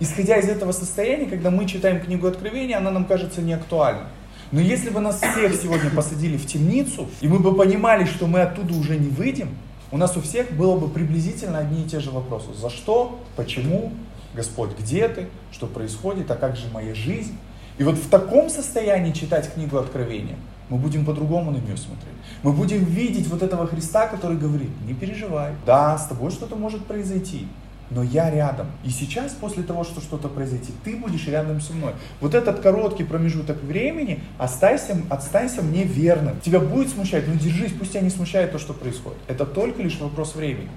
Исходя 0.00 0.36
из 0.36 0.48
этого 0.48 0.72
состояния, 0.72 1.26
когда 1.26 1.50
мы 1.50 1.66
читаем 1.66 2.00
книгу 2.00 2.26
Откровения, 2.26 2.78
она 2.78 2.90
нам 2.90 3.04
кажется 3.04 3.42
неактуальной. 3.42 4.04
Но 4.52 4.60
если 4.60 4.90
бы 4.90 5.00
нас 5.00 5.16
всех 5.16 5.54
сегодня 5.54 5.90
посадили 5.90 6.36
в 6.36 6.46
темницу, 6.46 7.08
и 7.20 7.28
мы 7.28 7.38
бы 7.38 7.54
понимали, 7.54 8.04
что 8.04 8.26
мы 8.26 8.40
оттуда 8.40 8.74
уже 8.74 8.96
не 8.96 9.08
выйдем, 9.08 9.50
у 9.90 9.98
нас 9.98 10.16
у 10.16 10.20
всех 10.20 10.52
было 10.52 10.78
бы 10.78 10.88
приблизительно 10.88 11.58
одни 11.58 11.82
и 11.82 11.88
те 11.88 12.00
же 12.00 12.10
вопросы. 12.10 12.48
За 12.54 12.70
что? 12.70 13.18
Почему? 13.36 13.92
Господь, 14.34 14.70
где 14.78 15.08
ты? 15.08 15.28
Что 15.52 15.66
происходит? 15.66 16.30
А 16.30 16.36
как 16.36 16.56
же 16.56 16.68
моя 16.72 16.94
жизнь? 16.94 17.36
И 17.78 17.84
вот 17.84 17.96
в 17.96 18.08
таком 18.08 18.50
состоянии 18.50 19.12
читать 19.12 19.52
книгу 19.52 19.78
Откровения, 19.78 20.36
мы 20.68 20.78
будем 20.78 21.04
по-другому 21.04 21.50
на 21.50 21.56
нее 21.58 21.76
смотреть. 21.76 22.14
Мы 22.42 22.52
будем 22.52 22.84
видеть 22.84 23.28
вот 23.28 23.42
этого 23.42 23.66
Христа, 23.66 24.06
который 24.08 24.36
говорит, 24.36 24.70
не 24.86 24.94
переживай, 24.94 25.54
да, 25.64 25.96
с 25.96 26.06
тобой 26.06 26.30
что-то 26.30 26.56
может 26.56 26.84
произойти, 26.84 27.46
но 27.90 28.02
я 28.02 28.30
рядом. 28.30 28.66
И 28.84 28.90
сейчас, 28.90 29.32
после 29.32 29.62
того, 29.62 29.84
что 29.84 30.00
что-то 30.00 30.28
произойдет, 30.28 30.74
ты 30.84 30.96
будешь 30.96 31.26
рядом 31.26 31.60
со 31.60 31.72
мной. 31.72 31.94
Вот 32.20 32.34
этот 32.34 32.60
короткий 32.60 33.04
промежуток 33.04 33.62
времени, 33.62 34.22
останься, 34.36 34.96
останься 35.08 35.62
мне 35.62 35.84
верным. 35.84 36.38
Тебя 36.40 36.60
будет 36.60 36.90
смущать, 36.90 37.26
но 37.26 37.34
держись, 37.34 37.72
пусть 37.72 37.92
тебя 37.92 38.02
не 38.02 38.10
смущает 38.10 38.52
то, 38.52 38.58
что 38.58 38.74
происходит. 38.74 39.18
Это 39.26 39.46
только 39.46 39.82
лишь 39.82 39.98
вопрос 39.98 40.34
времени. 40.34 40.68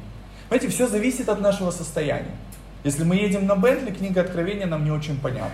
Понимаете, 0.48 0.74
все 0.74 0.88
зависит 0.88 1.30
от 1.30 1.42
нашего 1.42 1.72
состояния. 1.72 2.36
Если 2.84 3.04
мы 3.04 3.16
едем 3.16 3.46
на 3.46 3.56
Бентли, 3.56 3.92
книга 3.92 4.22
Откровения 4.22 4.66
нам 4.66 4.84
не 4.84 4.92
очень 4.92 5.20
понятна. 5.20 5.52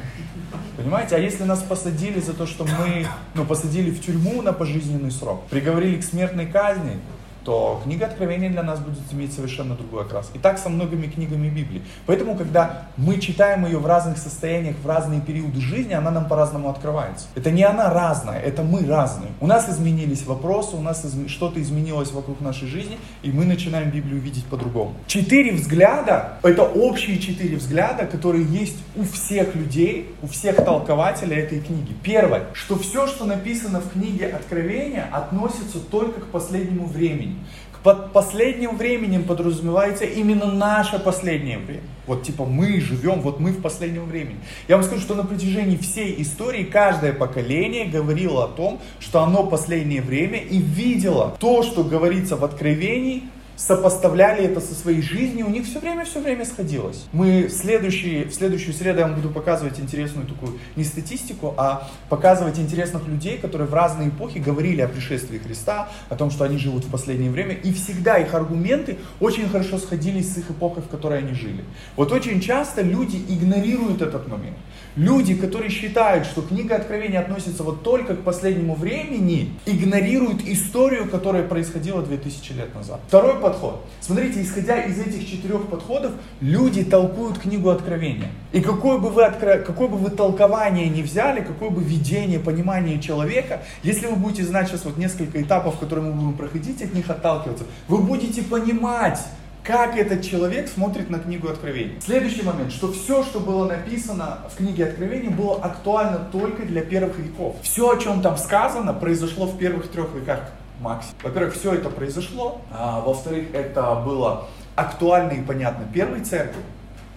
Понимаете? 0.77 1.15
А 1.17 1.19
если 1.19 1.43
нас 1.43 1.61
посадили 1.61 2.21
за 2.21 2.33
то, 2.33 2.45
что 2.45 2.63
мы, 2.63 3.05
ну, 3.33 3.43
посадили 3.43 3.91
в 3.91 3.99
тюрьму 3.99 4.41
на 4.41 4.53
пожизненный 4.53 5.11
срок, 5.11 5.43
приговорили 5.49 5.99
к 5.99 6.03
смертной 6.03 6.45
казни, 6.45 6.99
то 7.47 7.79
книга 7.85 8.07
Откровения 8.07 8.49
для 8.49 8.61
нас 8.61 8.81
будет 8.81 8.99
иметь 9.13 9.33
совершенно 9.33 9.73
другой 9.73 10.01
окрас. 10.01 10.29
И 10.33 10.37
так 10.37 10.57
со 10.57 10.67
многими 10.67 11.07
книгами 11.07 11.47
Библии. 11.47 11.81
Поэтому, 12.05 12.35
когда 12.35 12.87
мы 12.97 13.21
читаем 13.21 13.65
ее 13.65 13.77
в 13.77 13.85
разных 13.85 14.17
состояниях, 14.17 14.75
в 14.83 14.85
разные 14.85 15.21
периоды 15.21 15.61
жизни, 15.61 15.93
она 15.93 16.11
нам 16.11 16.27
по-разному 16.27 16.69
открывается. 16.69 17.27
Это 17.35 17.49
не 17.49 17.63
она 17.63 17.89
разная, 17.89 18.41
это 18.41 18.63
мы 18.63 18.85
разные. 18.85 19.29
У 19.39 19.47
нас 19.47 19.69
изменились 19.69 20.25
вопросы, 20.25 20.75
у 20.75 20.81
нас 20.81 21.05
изм... 21.05 21.29
что-то 21.29 21.61
изменилось 21.61 22.11
вокруг 22.11 22.41
нашей 22.41 22.67
жизни, 22.67 22.97
и 23.23 23.31
мы 23.31 23.45
начинаем 23.45 23.91
Библию 23.91 24.19
видеть 24.19 24.43
по-другому. 24.43 24.95
Четыре 25.07 25.53
взгляда, 25.53 26.39
это 26.43 26.63
общие 26.63 27.17
четыре 27.17 27.55
взгляда, 27.55 28.07
которые 28.07 28.43
есть 28.43 28.75
у 28.97 29.03
всех 29.03 29.55
людей, 29.55 30.13
у 30.21 30.27
всех 30.27 30.57
толкователей 30.57 31.37
этой 31.37 31.61
книги. 31.61 31.95
Первое, 32.03 32.43
что 32.51 32.77
все, 32.77 33.07
что 33.07 33.23
написано 33.23 33.79
в 33.79 33.93
книге 33.93 34.27
Откровения, 34.27 35.07
относится 35.13 35.79
только 35.79 36.19
к 36.19 36.25
последнему 36.25 36.87
времени. 36.87 37.36
Под 37.83 38.11
последним 38.11 38.75
временем 38.75 39.23
подразумевается 39.23 40.03
именно 40.03 40.51
наше 40.51 40.99
последнее 40.99 41.57
время. 41.57 41.83
Вот 42.05 42.23
типа 42.23 42.43
мы 42.43 42.81
живем, 42.81 43.21
вот 43.21 43.39
мы 43.39 43.51
в 43.51 43.61
последнем 43.61 44.05
времени. 44.05 44.39
Я 44.67 44.75
вам 44.75 44.85
скажу, 44.85 45.01
что 45.01 45.15
на 45.15 45.23
протяжении 45.23 45.77
всей 45.77 46.21
истории 46.21 46.63
каждое 46.63 47.13
поколение 47.13 47.85
говорило 47.85 48.45
о 48.45 48.47
том, 48.47 48.79
что 48.99 49.21
оно 49.21 49.45
последнее 49.45 50.01
время 50.01 50.39
и 50.39 50.57
видело 50.57 51.37
то, 51.39 51.63
что 51.63 51.83
говорится 51.83 52.35
в 52.35 52.43
Откровении, 52.43 53.23
сопоставляли 53.57 54.43
это 54.43 54.61
со 54.61 54.73
своей 54.75 55.01
жизнью, 55.01 55.47
у 55.47 55.49
них 55.49 55.65
все 55.65 55.79
время, 55.79 56.05
все 56.05 56.21
время 56.21 56.45
сходилось. 56.45 57.05
Мы 57.11 57.49
следующий, 57.49 58.23
в 58.23 58.33
следующую 58.33 58.73
среду 58.73 58.99
я 58.99 59.07
вам 59.07 59.15
буду 59.15 59.29
показывать 59.29 59.79
интересную 59.79 60.27
такую, 60.27 60.59
не 60.75 60.83
статистику, 60.83 61.55
а 61.57 61.89
показывать 62.07 62.59
интересных 62.59 63.07
людей, 63.07 63.39
которые 63.39 63.67
в 63.67 63.73
разные 63.73 64.09
эпохи 64.09 64.37
говорили 64.37 64.81
о 64.81 64.87
пришествии 64.87 65.39
Христа, 65.39 65.89
о 66.09 66.15
том, 66.15 66.29
что 66.29 66.43
они 66.45 66.57
живут 66.57 66.85
в 66.85 66.91
последнее 66.91 67.31
время, 67.31 67.53
и 67.55 67.73
всегда 67.73 68.17
их 68.17 68.33
аргументы 68.33 68.99
очень 69.19 69.49
хорошо 69.49 69.79
сходились 69.79 70.33
с 70.33 70.37
их 70.37 70.51
эпохой, 70.51 70.83
в 70.83 70.87
которой 70.87 71.19
они 71.19 71.33
жили. 71.33 71.65
Вот 71.95 72.11
очень 72.11 72.39
часто 72.39 72.83
люди 72.83 73.17
игнорируют 73.27 74.03
этот 74.03 74.27
момент. 74.27 74.57
Люди, 74.97 75.35
которые 75.35 75.69
считают, 75.69 76.25
что 76.25 76.41
книга 76.41 76.75
Откровения 76.75 77.19
относится 77.19 77.61
вот 77.61 77.83
только 77.83 78.15
к 78.15 78.23
последнему 78.23 78.73
времени, 78.73 79.53
игнорируют 79.67 80.41
историю, 80.41 81.07
которая 81.07 81.43
происходила 81.43 82.01
2000 82.01 82.53
лет 82.53 82.73
назад. 82.73 82.99
Второй 83.07 83.39
подход. 83.39 83.85
Смотрите, 84.01 84.41
исходя 84.41 84.81
из 84.81 84.99
этих 84.99 85.29
четырех 85.29 85.67
подходов, 85.67 86.13
люди 86.41 86.83
толкуют 86.83 87.37
книгу 87.37 87.69
Откровения. 87.69 88.31
И 88.51 88.59
какое 88.59 88.97
бы 88.97 89.09
вы, 89.09 89.21
какое 89.29 89.87
бы 89.87 89.97
вы 89.97 90.09
толкование 90.09 90.89
ни 90.89 91.03
взяли, 91.03 91.41
какое 91.41 91.69
бы 91.69 91.83
видение, 91.83 92.39
понимание 92.39 92.99
человека, 92.99 93.61
если 93.83 94.07
вы 94.07 94.15
будете 94.15 94.45
знать 94.45 94.67
сейчас 94.67 94.83
вот 94.85 94.97
несколько 94.97 95.39
этапов, 95.39 95.77
которые 95.77 96.11
мы 96.11 96.13
будем 96.13 96.33
проходить, 96.33 96.81
от 96.81 96.95
них 96.95 97.07
отталкиваться, 97.07 97.65
вы 97.87 97.99
будете 97.99 98.41
понимать, 98.41 99.19
как 99.67 99.97
этот 99.97 100.23
человек 100.23 100.69
смотрит 100.69 101.09
на 101.09 101.19
книгу 101.19 101.49
Откровений. 101.49 101.99
Следующий 101.99 102.41
момент, 102.41 102.71
что 102.71 102.93
все, 102.93 103.21
что 103.23 103.41
было 103.41 103.67
написано 103.67 104.37
в 104.49 104.55
книге 104.55 104.85
Откровений, 104.85 105.27
было 105.27 105.57
актуально 105.57 106.19
только 106.31 106.63
для 106.65 106.81
первых 106.81 107.19
веков. 107.19 107.57
Все, 107.63 107.91
о 107.91 107.97
чем 107.97 108.21
там 108.21 108.37
сказано, 108.37 108.93
произошло 108.93 109.45
в 109.45 109.57
первых 109.57 109.91
трех 109.91 110.13
веках 110.15 110.39
максимум. 110.79 111.17
Во-первых, 111.21 111.53
все 111.53 111.73
это 111.73 111.89
произошло, 111.89 112.61
а, 112.71 113.01
во-вторых, 113.01 113.47
это 113.53 113.95
было 113.95 114.47
актуально 114.77 115.33
и 115.33 115.41
понятно 115.41 115.85
первой 115.93 116.21
церкви, 116.21 116.61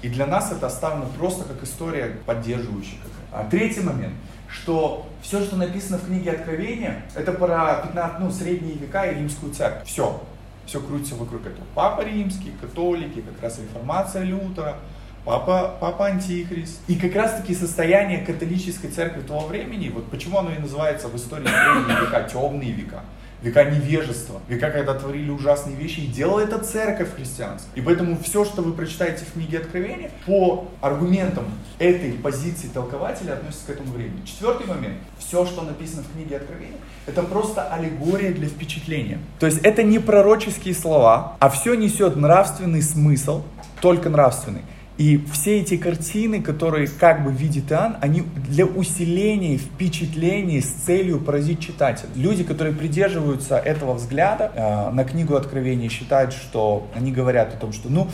и 0.03 0.09
для 0.09 0.27
нас 0.27 0.51
это 0.51 0.67
оставлено 0.67 1.07
просто 1.17 1.45
как 1.45 1.63
история 1.63 2.17
поддерживающая. 2.27 2.99
А 3.33 3.47
третий 3.49 3.83
момент, 3.83 4.15
что 4.49 5.07
все, 5.23 5.41
что 5.41 5.55
написано 5.55 5.99
в 5.99 6.07
книге 6.07 6.33
Откровения, 6.33 7.05
это 7.15 7.31
про 7.31 7.83
15, 7.85 8.19
ну, 8.19 8.33
средние 8.33 8.75
века 8.75 9.05
и 9.05 9.15
римскую 9.15 9.53
церковь. 9.53 9.87
Все 9.87 10.21
все 10.67 10.81
крутится 10.81 11.15
вокруг 11.15 11.43
этого. 11.47 11.65
Папа 11.75 12.03
римский, 12.03 12.53
католики, 12.61 13.21
как 13.21 13.43
раз 13.43 13.59
реформация 13.59 14.23
Лютера, 14.23 14.77
папа, 15.25 15.77
папа 15.81 16.07
антихрист. 16.07 16.81
И 16.89 16.97
как 16.97 17.15
раз 17.15 17.41
таки 17.41 17.55
состояние 17.55 18.25
католической 18.25 18.89
церкви 18.89 19.23
того 19.23 19.47
времени, 19.47 19.89
вот 19.89 20.11
почему 20.11 20.39
оно 20.39 20.53
и 20.53 20.59
называется 20.59 21.09
в 21.09 21.17
истории 21.17 21.45
века 21.45 22.29
темные 22.31 22.73
века 22.73 23.03
века 23.43 23.65
невежества, 23.65 24.41
века, 24.49 24.71
когда 24.71 24.95
творили 24.95 25.31
ужасные 25.31 25.77
вещи, 25.77 26.01
и 26.01 26.07
делала 26.07 26.41
это 26.41 26.59
церковь 26.59 27.15
христианская. 27.15 27.71
И 27.75 27.81
поэтому 27.81 28.19
все, 28.23 28.45
что 28.45 28.63
вы 28.63 28.73
прочитаете 28.73 29.25
в 29.25 29.33
книге 29.33 29.59
Откровения, 29.59 30.11
по 30.27 30.69
аргументам 30.81 31.45
этой 31.79 32.13
позиции 32.13 32.69
толкователя 32.69 33.35
относится 33.35 33.67
к 33.67 33.71
этому 33.71 33.93
времени. 33.93 34.25
Четвертый 34.25 34.67
момент. 34.67 34.99
Все, 35.19 35.47
что 35.47 35.63
написано 35.63 36.03
в 36.03 36.13
книге 36.13 36.37
Откровения, 36.37 36.79
это 37.07 37.23
просто 37.23 37.63
аллегория 37.73 38.33
для 38.33 38.49
впечатления. 38.49 39.19
То 39.39 39.47
есть 39.47 39.61
это 39.63 39.83
не 39.83 39.99
пророческие 39.99 40.75
слова, 40.75 41.37
а 41.39 41.49
все 41.49 41.75
несет 41.75 42.17
нравственный 42.17 42.83
смысл, 42.83 43.43
только 43.81 44.11
нравственный. 44.11 44.63
И 44.99 45.25
все 45.33 45.61
эти 45.61 45.77
картины, 45.79 46.43
которые 46.43 46.87
как 46.87 47.25
бы 47.25 47.33
видит 47.33 47.73
Иоанн, 47.73 47.97
они 48.01 48.23
для 48.49 48.67
усиления 48.67 49.57
впечатлений 49.57 50.61
с 50.61 50.71
целью 50.71 51.21
поразить 51.21 51.61
читателя. 51.61 52.11
Люди, 52.15 52.45
которые 52.45 52.75
придерживаются 52.75 53.57
этого 53.57 53.95
взгляда 53.95 54.53
э, 54.55 54.91
на 54.91 55.05
книгу 55.05 55.37
Откровения, 55.37 55.89
считают, 55.89 56.35
что 56.35 56.87
они 56.95 57.13
говорят 57.13 57.55
о 57.55 57.57
том, 57.57 57.73
что 57.73 57.89
ну 57.89 58.09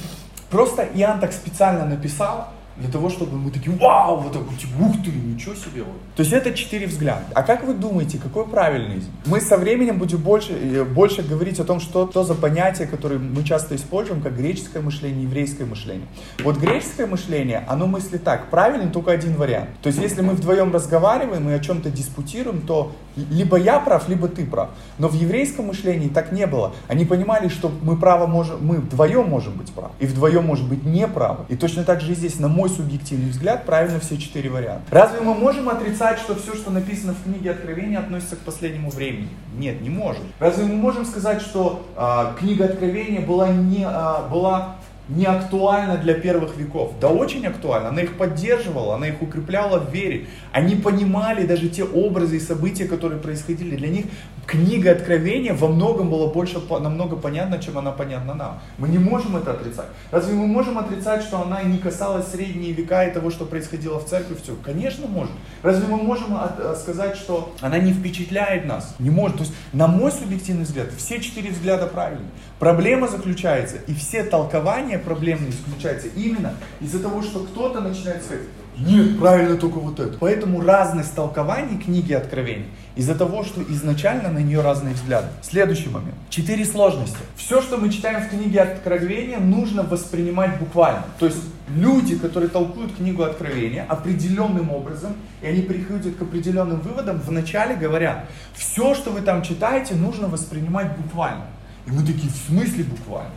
просто 0.48 0.88
Иоанн 0.94 1.18
так 1.18 1.32
специально 1.32 1.84
написал, 1.84 2.52
для 2.78 2.90
того, 2.90 3.08
чтобы 3.08 3.36
мы 3.38 3.50
такие, 3.50 3.74
вау, 3.76 4.18
вот 4.18 4.32
такой, 4.32 4.56
типа, 4.56 4.72
ух 4.80 4.96
ты, 5.04 5.10
ничего 5.10 5.54
себе. 5.54 5.82
Вот. 5.82 5.96
То 6.14 6.22
есть 6.22 6.32
это 6.32 6.52
четыре 6.52 6.86
взгляда. 6.86 7.24
А 7.34 7.42
как 7.42 7.64
вы 7.64 7.74
думаете, 7.74 8.18
какой 8.18 8.46
правильный? 8.46 9.02
Мы 9.24 9.40
со 9.40 9.56
временем 9.56 9.98
будем 9.98 10.18
больше, 10.18 10.52
э, 10.52 10.84
больше 10.84 11.22
говорить 11.22 11.58
о 11.60 11.64
том, 11.64 11.80
что 11.80 12.06
то 12.06 12.22
за 12.22 12.34
понятие, 12.34 12.86
которое 12.86 13.18
мы 13.18 13.44
часто 13.44 13.76
используем, 13.76 14.20
как 14.20 14.36
греческое 14.36 14.82
мышление, 14.82 15.24
еврейское 15.24 15.64
мышление. 15.64 16.06
Вот 16.42 16.58
греческое 16.58 17.06
мышление, 17.06 17.64
оно 17.68 17.86
мыслит 17.86 18.24
так, 18.24 18.50
правильный 18.50 18.90
только 18.90 19.12
один 19.12 19.36
вариант. 19.36 19.70
То 19.82 19.88
есть 19.88 20.00
если 20.00 20.20
мы 20.20 20.34
вдвоем 20.34 20.72
разговариваем 20.72 21.48
и 21.48 21.52
о 21.52 21.58
чем-то 21.58 21.90
диспутируем, 21.90 22.62
то 22.62 22.92
либо 23.16 23.56
я 23.56 23.80
прав, 23.80 24.08
либо 24.08 24.28
ты 24.28 24.44
прав. 24.44 24.70
Но 24.98 25.08
в 25.08 25.14
еврейском 25.14 25.66
мышлении 25.66 26.08
так 26.08 26.32
не 26.32 26.46
было. 26.46 26.74
Они 26.88 27.04
понимали, 27.04 27.48
что 27.48 27.72
мы 27.82 27.96
право 27.96 28.26
можем, 28.26 28.64
мы 28.64 28.76
вдвоем 28.76 29.28
можем 29.28 29.54
быть 29.54 29.72
правы, 29.72 29.92
и 29.98 30.06
вдвоем 30.06 30.44
может 30.44 30.68
быть 30.68 30.84
неправы. 30.84 31.44
И 31.48 31.56
точно 31.56 31.84
так 31.84 32.00
же 32.00 32.14
здесь, 32.14 32.38
на 32.38 32.48
мой 32.48 32.65
мой 32.66 32.76
субъективный 32.76 33.30
взгляд, 33.30 33.64
правильно 33.64 34.00
все 34.00 34.16
четыре 34.16 34.50
варианта. 34.50 34.84
Разве 34.90 35.20
мы 35.20 35.34
можем 35.34 35.68
отрицать, 35.68 36.18
что 36.18 36.34
все, 36.34 36.54
что 36.54 36.70
написано 36.70 37.14
в 37.14 37.22
книге 37.22 37.52
Откровения, 37.52 37.98
относится 37.98 38.36
к 38.36 38.40
последнему 38.40 38.90
времени? 38.90 39.28
Нет, 39.56 39.80
не 39.80 39.90
можем. 39.90 40.24
Разве 40.38 40.64
мы 40.64 40.74
можем 40.74 41.04
сказать, 41.04 41.40
что 41.40 41.86
а, 41.96 42.34
книга 42.38 42.64
Откровения 42.64 43.20
была, 43.20 43.48
не, 43.48 43.84
а, 43.86 44.28
была 44.28 44.76
не 45.08 45.24
актуальна 45.24 45.96
для 45.96 46.14
первых 46.14 46.56
веков. 46.56 46.94
Да 47.00 47.08
очень 47.08 47.46
актуальна. 47.46 47.88
Она 47.90 48.02
их 48.02 48.16
поддерживала, 48.16 48.96
она 48.96 49.08
их 49.08 49.22
укрепляла 49.22 49.78
в 49.78 49.92
вере. 49.92 50.26
Они 50.52 50.74
понимали 50.74 51.46
даже 51.46 51.68
те 51.68 51.84
образы 51.84 52.36
и 52.36 52.40
события, 52.40 52.86
которые 52.86 53.20
происходили. 53.20 53.76
Для 53.76 53.88
них 53.88 54.06
книга 54.46 54.92
Откровения 54.92 55.54
во 55.54 55.68
многом 55.68 56.10
была 56.10 56.28
больше, 56.32 56.60
намного 56.70 57.16
понятна, 57.16 57.58
чем 57.58 57.78
она 57.78 57.92
понятна 57.92 58.34
нам. 58.34 58.60
Мы 58.78 58.88
не 58.88 58.98
можем 58.98 59.36
это 59.36 59.52
отрицать. 59.52 59.86
Разве 60.10 60.34
мы 60.34 60.46
можем 60.46 60.78
отрицать, 60.78 61.22
что 61.22 61.40
она 61.40 61.62
не 61.62 61.78
касалась 61.78 62.28
средние 62.28 62.72
века 62.72 63.04
и 63.04 63.12
того, 63.12 63.30
что 63.30 63.44
происходило 63.44 63.98
в 63.98 64.06
церкви? 64.06 64.36
Все, 64.42 64.56
конечно, 64.64 65.06
можем. 65.06 65.34
Разве 65.62 65.86
мы 65.88 66.02
можем 66.02 66.36
э, 66.36 66.74
сказать, 66.76 67.16
что 67.16 67.54
она 67.60 67.78
не 67.78 67.92
впечатляет 67.92 68.66
нас? 68.66 68.94
Не 68.98 69.10
может. 69.10 69.38
То 69.38 69.42
есть, 69.44 69.54
на 69.72 69.86
мой 69.86 70.12
субъективный 70.12 70.64
взгляд, 70.64 70.88
все 70.96 71.20
четыре 71.20 71.50
взгляда 71.50 71.86
правильные. 71.86 72.30
Проблема 72.58 73.08
заключается, 73.08 73.76
и 73.86 73.94
все 73.94 74.22
толкования 74.22 74.95
проблемные 74.98 75.52
заключаются 75.52 76.08
именно 76.16 76.54
из-за 76.80 77.00
того, 77.00 77.22
что 77.22 77.40
кто-то 77.40 77.80
начинает 77.80 78.22
сказать, 78.22 78.44
нет, 78.78 79.18
правильно 79.18 79.56
только 79.56 79.78
вот 79.78 79.98
это. 79.98 80.18
Поэтому 80.18 80.60
разность 80.60 81.14
толкований 81.14 81.78
книги 81.78 82.12
Откровений 82.12 82.66
из-за 82.94 83.14
того, 83.14 83.42
что 83.42 83.62
изначально 83.62 84.30
на 84.30 84.38
нее 84.38 84.60
разные 84.60 84.94
взгляды. 84.94 85.28
Следующий 85.42 85.88
момент. 85.88 86.14
Четыре 86.28 86.66
сложности. 86.66 87.16
Все, 87.36 87.62
что 87.62 87.78
мы 87.78 87.90
читаем 87.90 88.26
в 88.26 88.28
книге 88.28 88.60
Откровения, 88.60 89.38
нужно 89.38 89.82
воспринимать 89.82 90.58
буквально. 90.58 91.04
То 91.18 91.26
есть 91.26 91.38
люди, 91.74 92.18
которые 92.18 92.50
толкуют 92.50 92.94
книгу 92.96 93.22
Откровения 93.22 93.86
определенным 93.88 94.70
образом, 94.70 95.14
и 95.40 95.46
они 95.46 95.62
приходят 95.62 96.16
к 96.16 96.22
определенным 96.22 96.80
выводам, 96.80 97.18
вначале 97.24 97.76
говорят, 97.76 98.26
все, 98.54 98.94
что 98.94 99.10
вы 99.10 99.22
там 99.22 99.42
читаете, 99.42 99.94
нужно 99.94 100.28
воспринимать 100.28 100.94
буквально. 100.98 101.46
И 101.86 101.90
мы 101.90 102.02
такие, 102.02 102.30
в 102.30 102.36
смысле 102.50 102.84
буквально? 102.84 103.32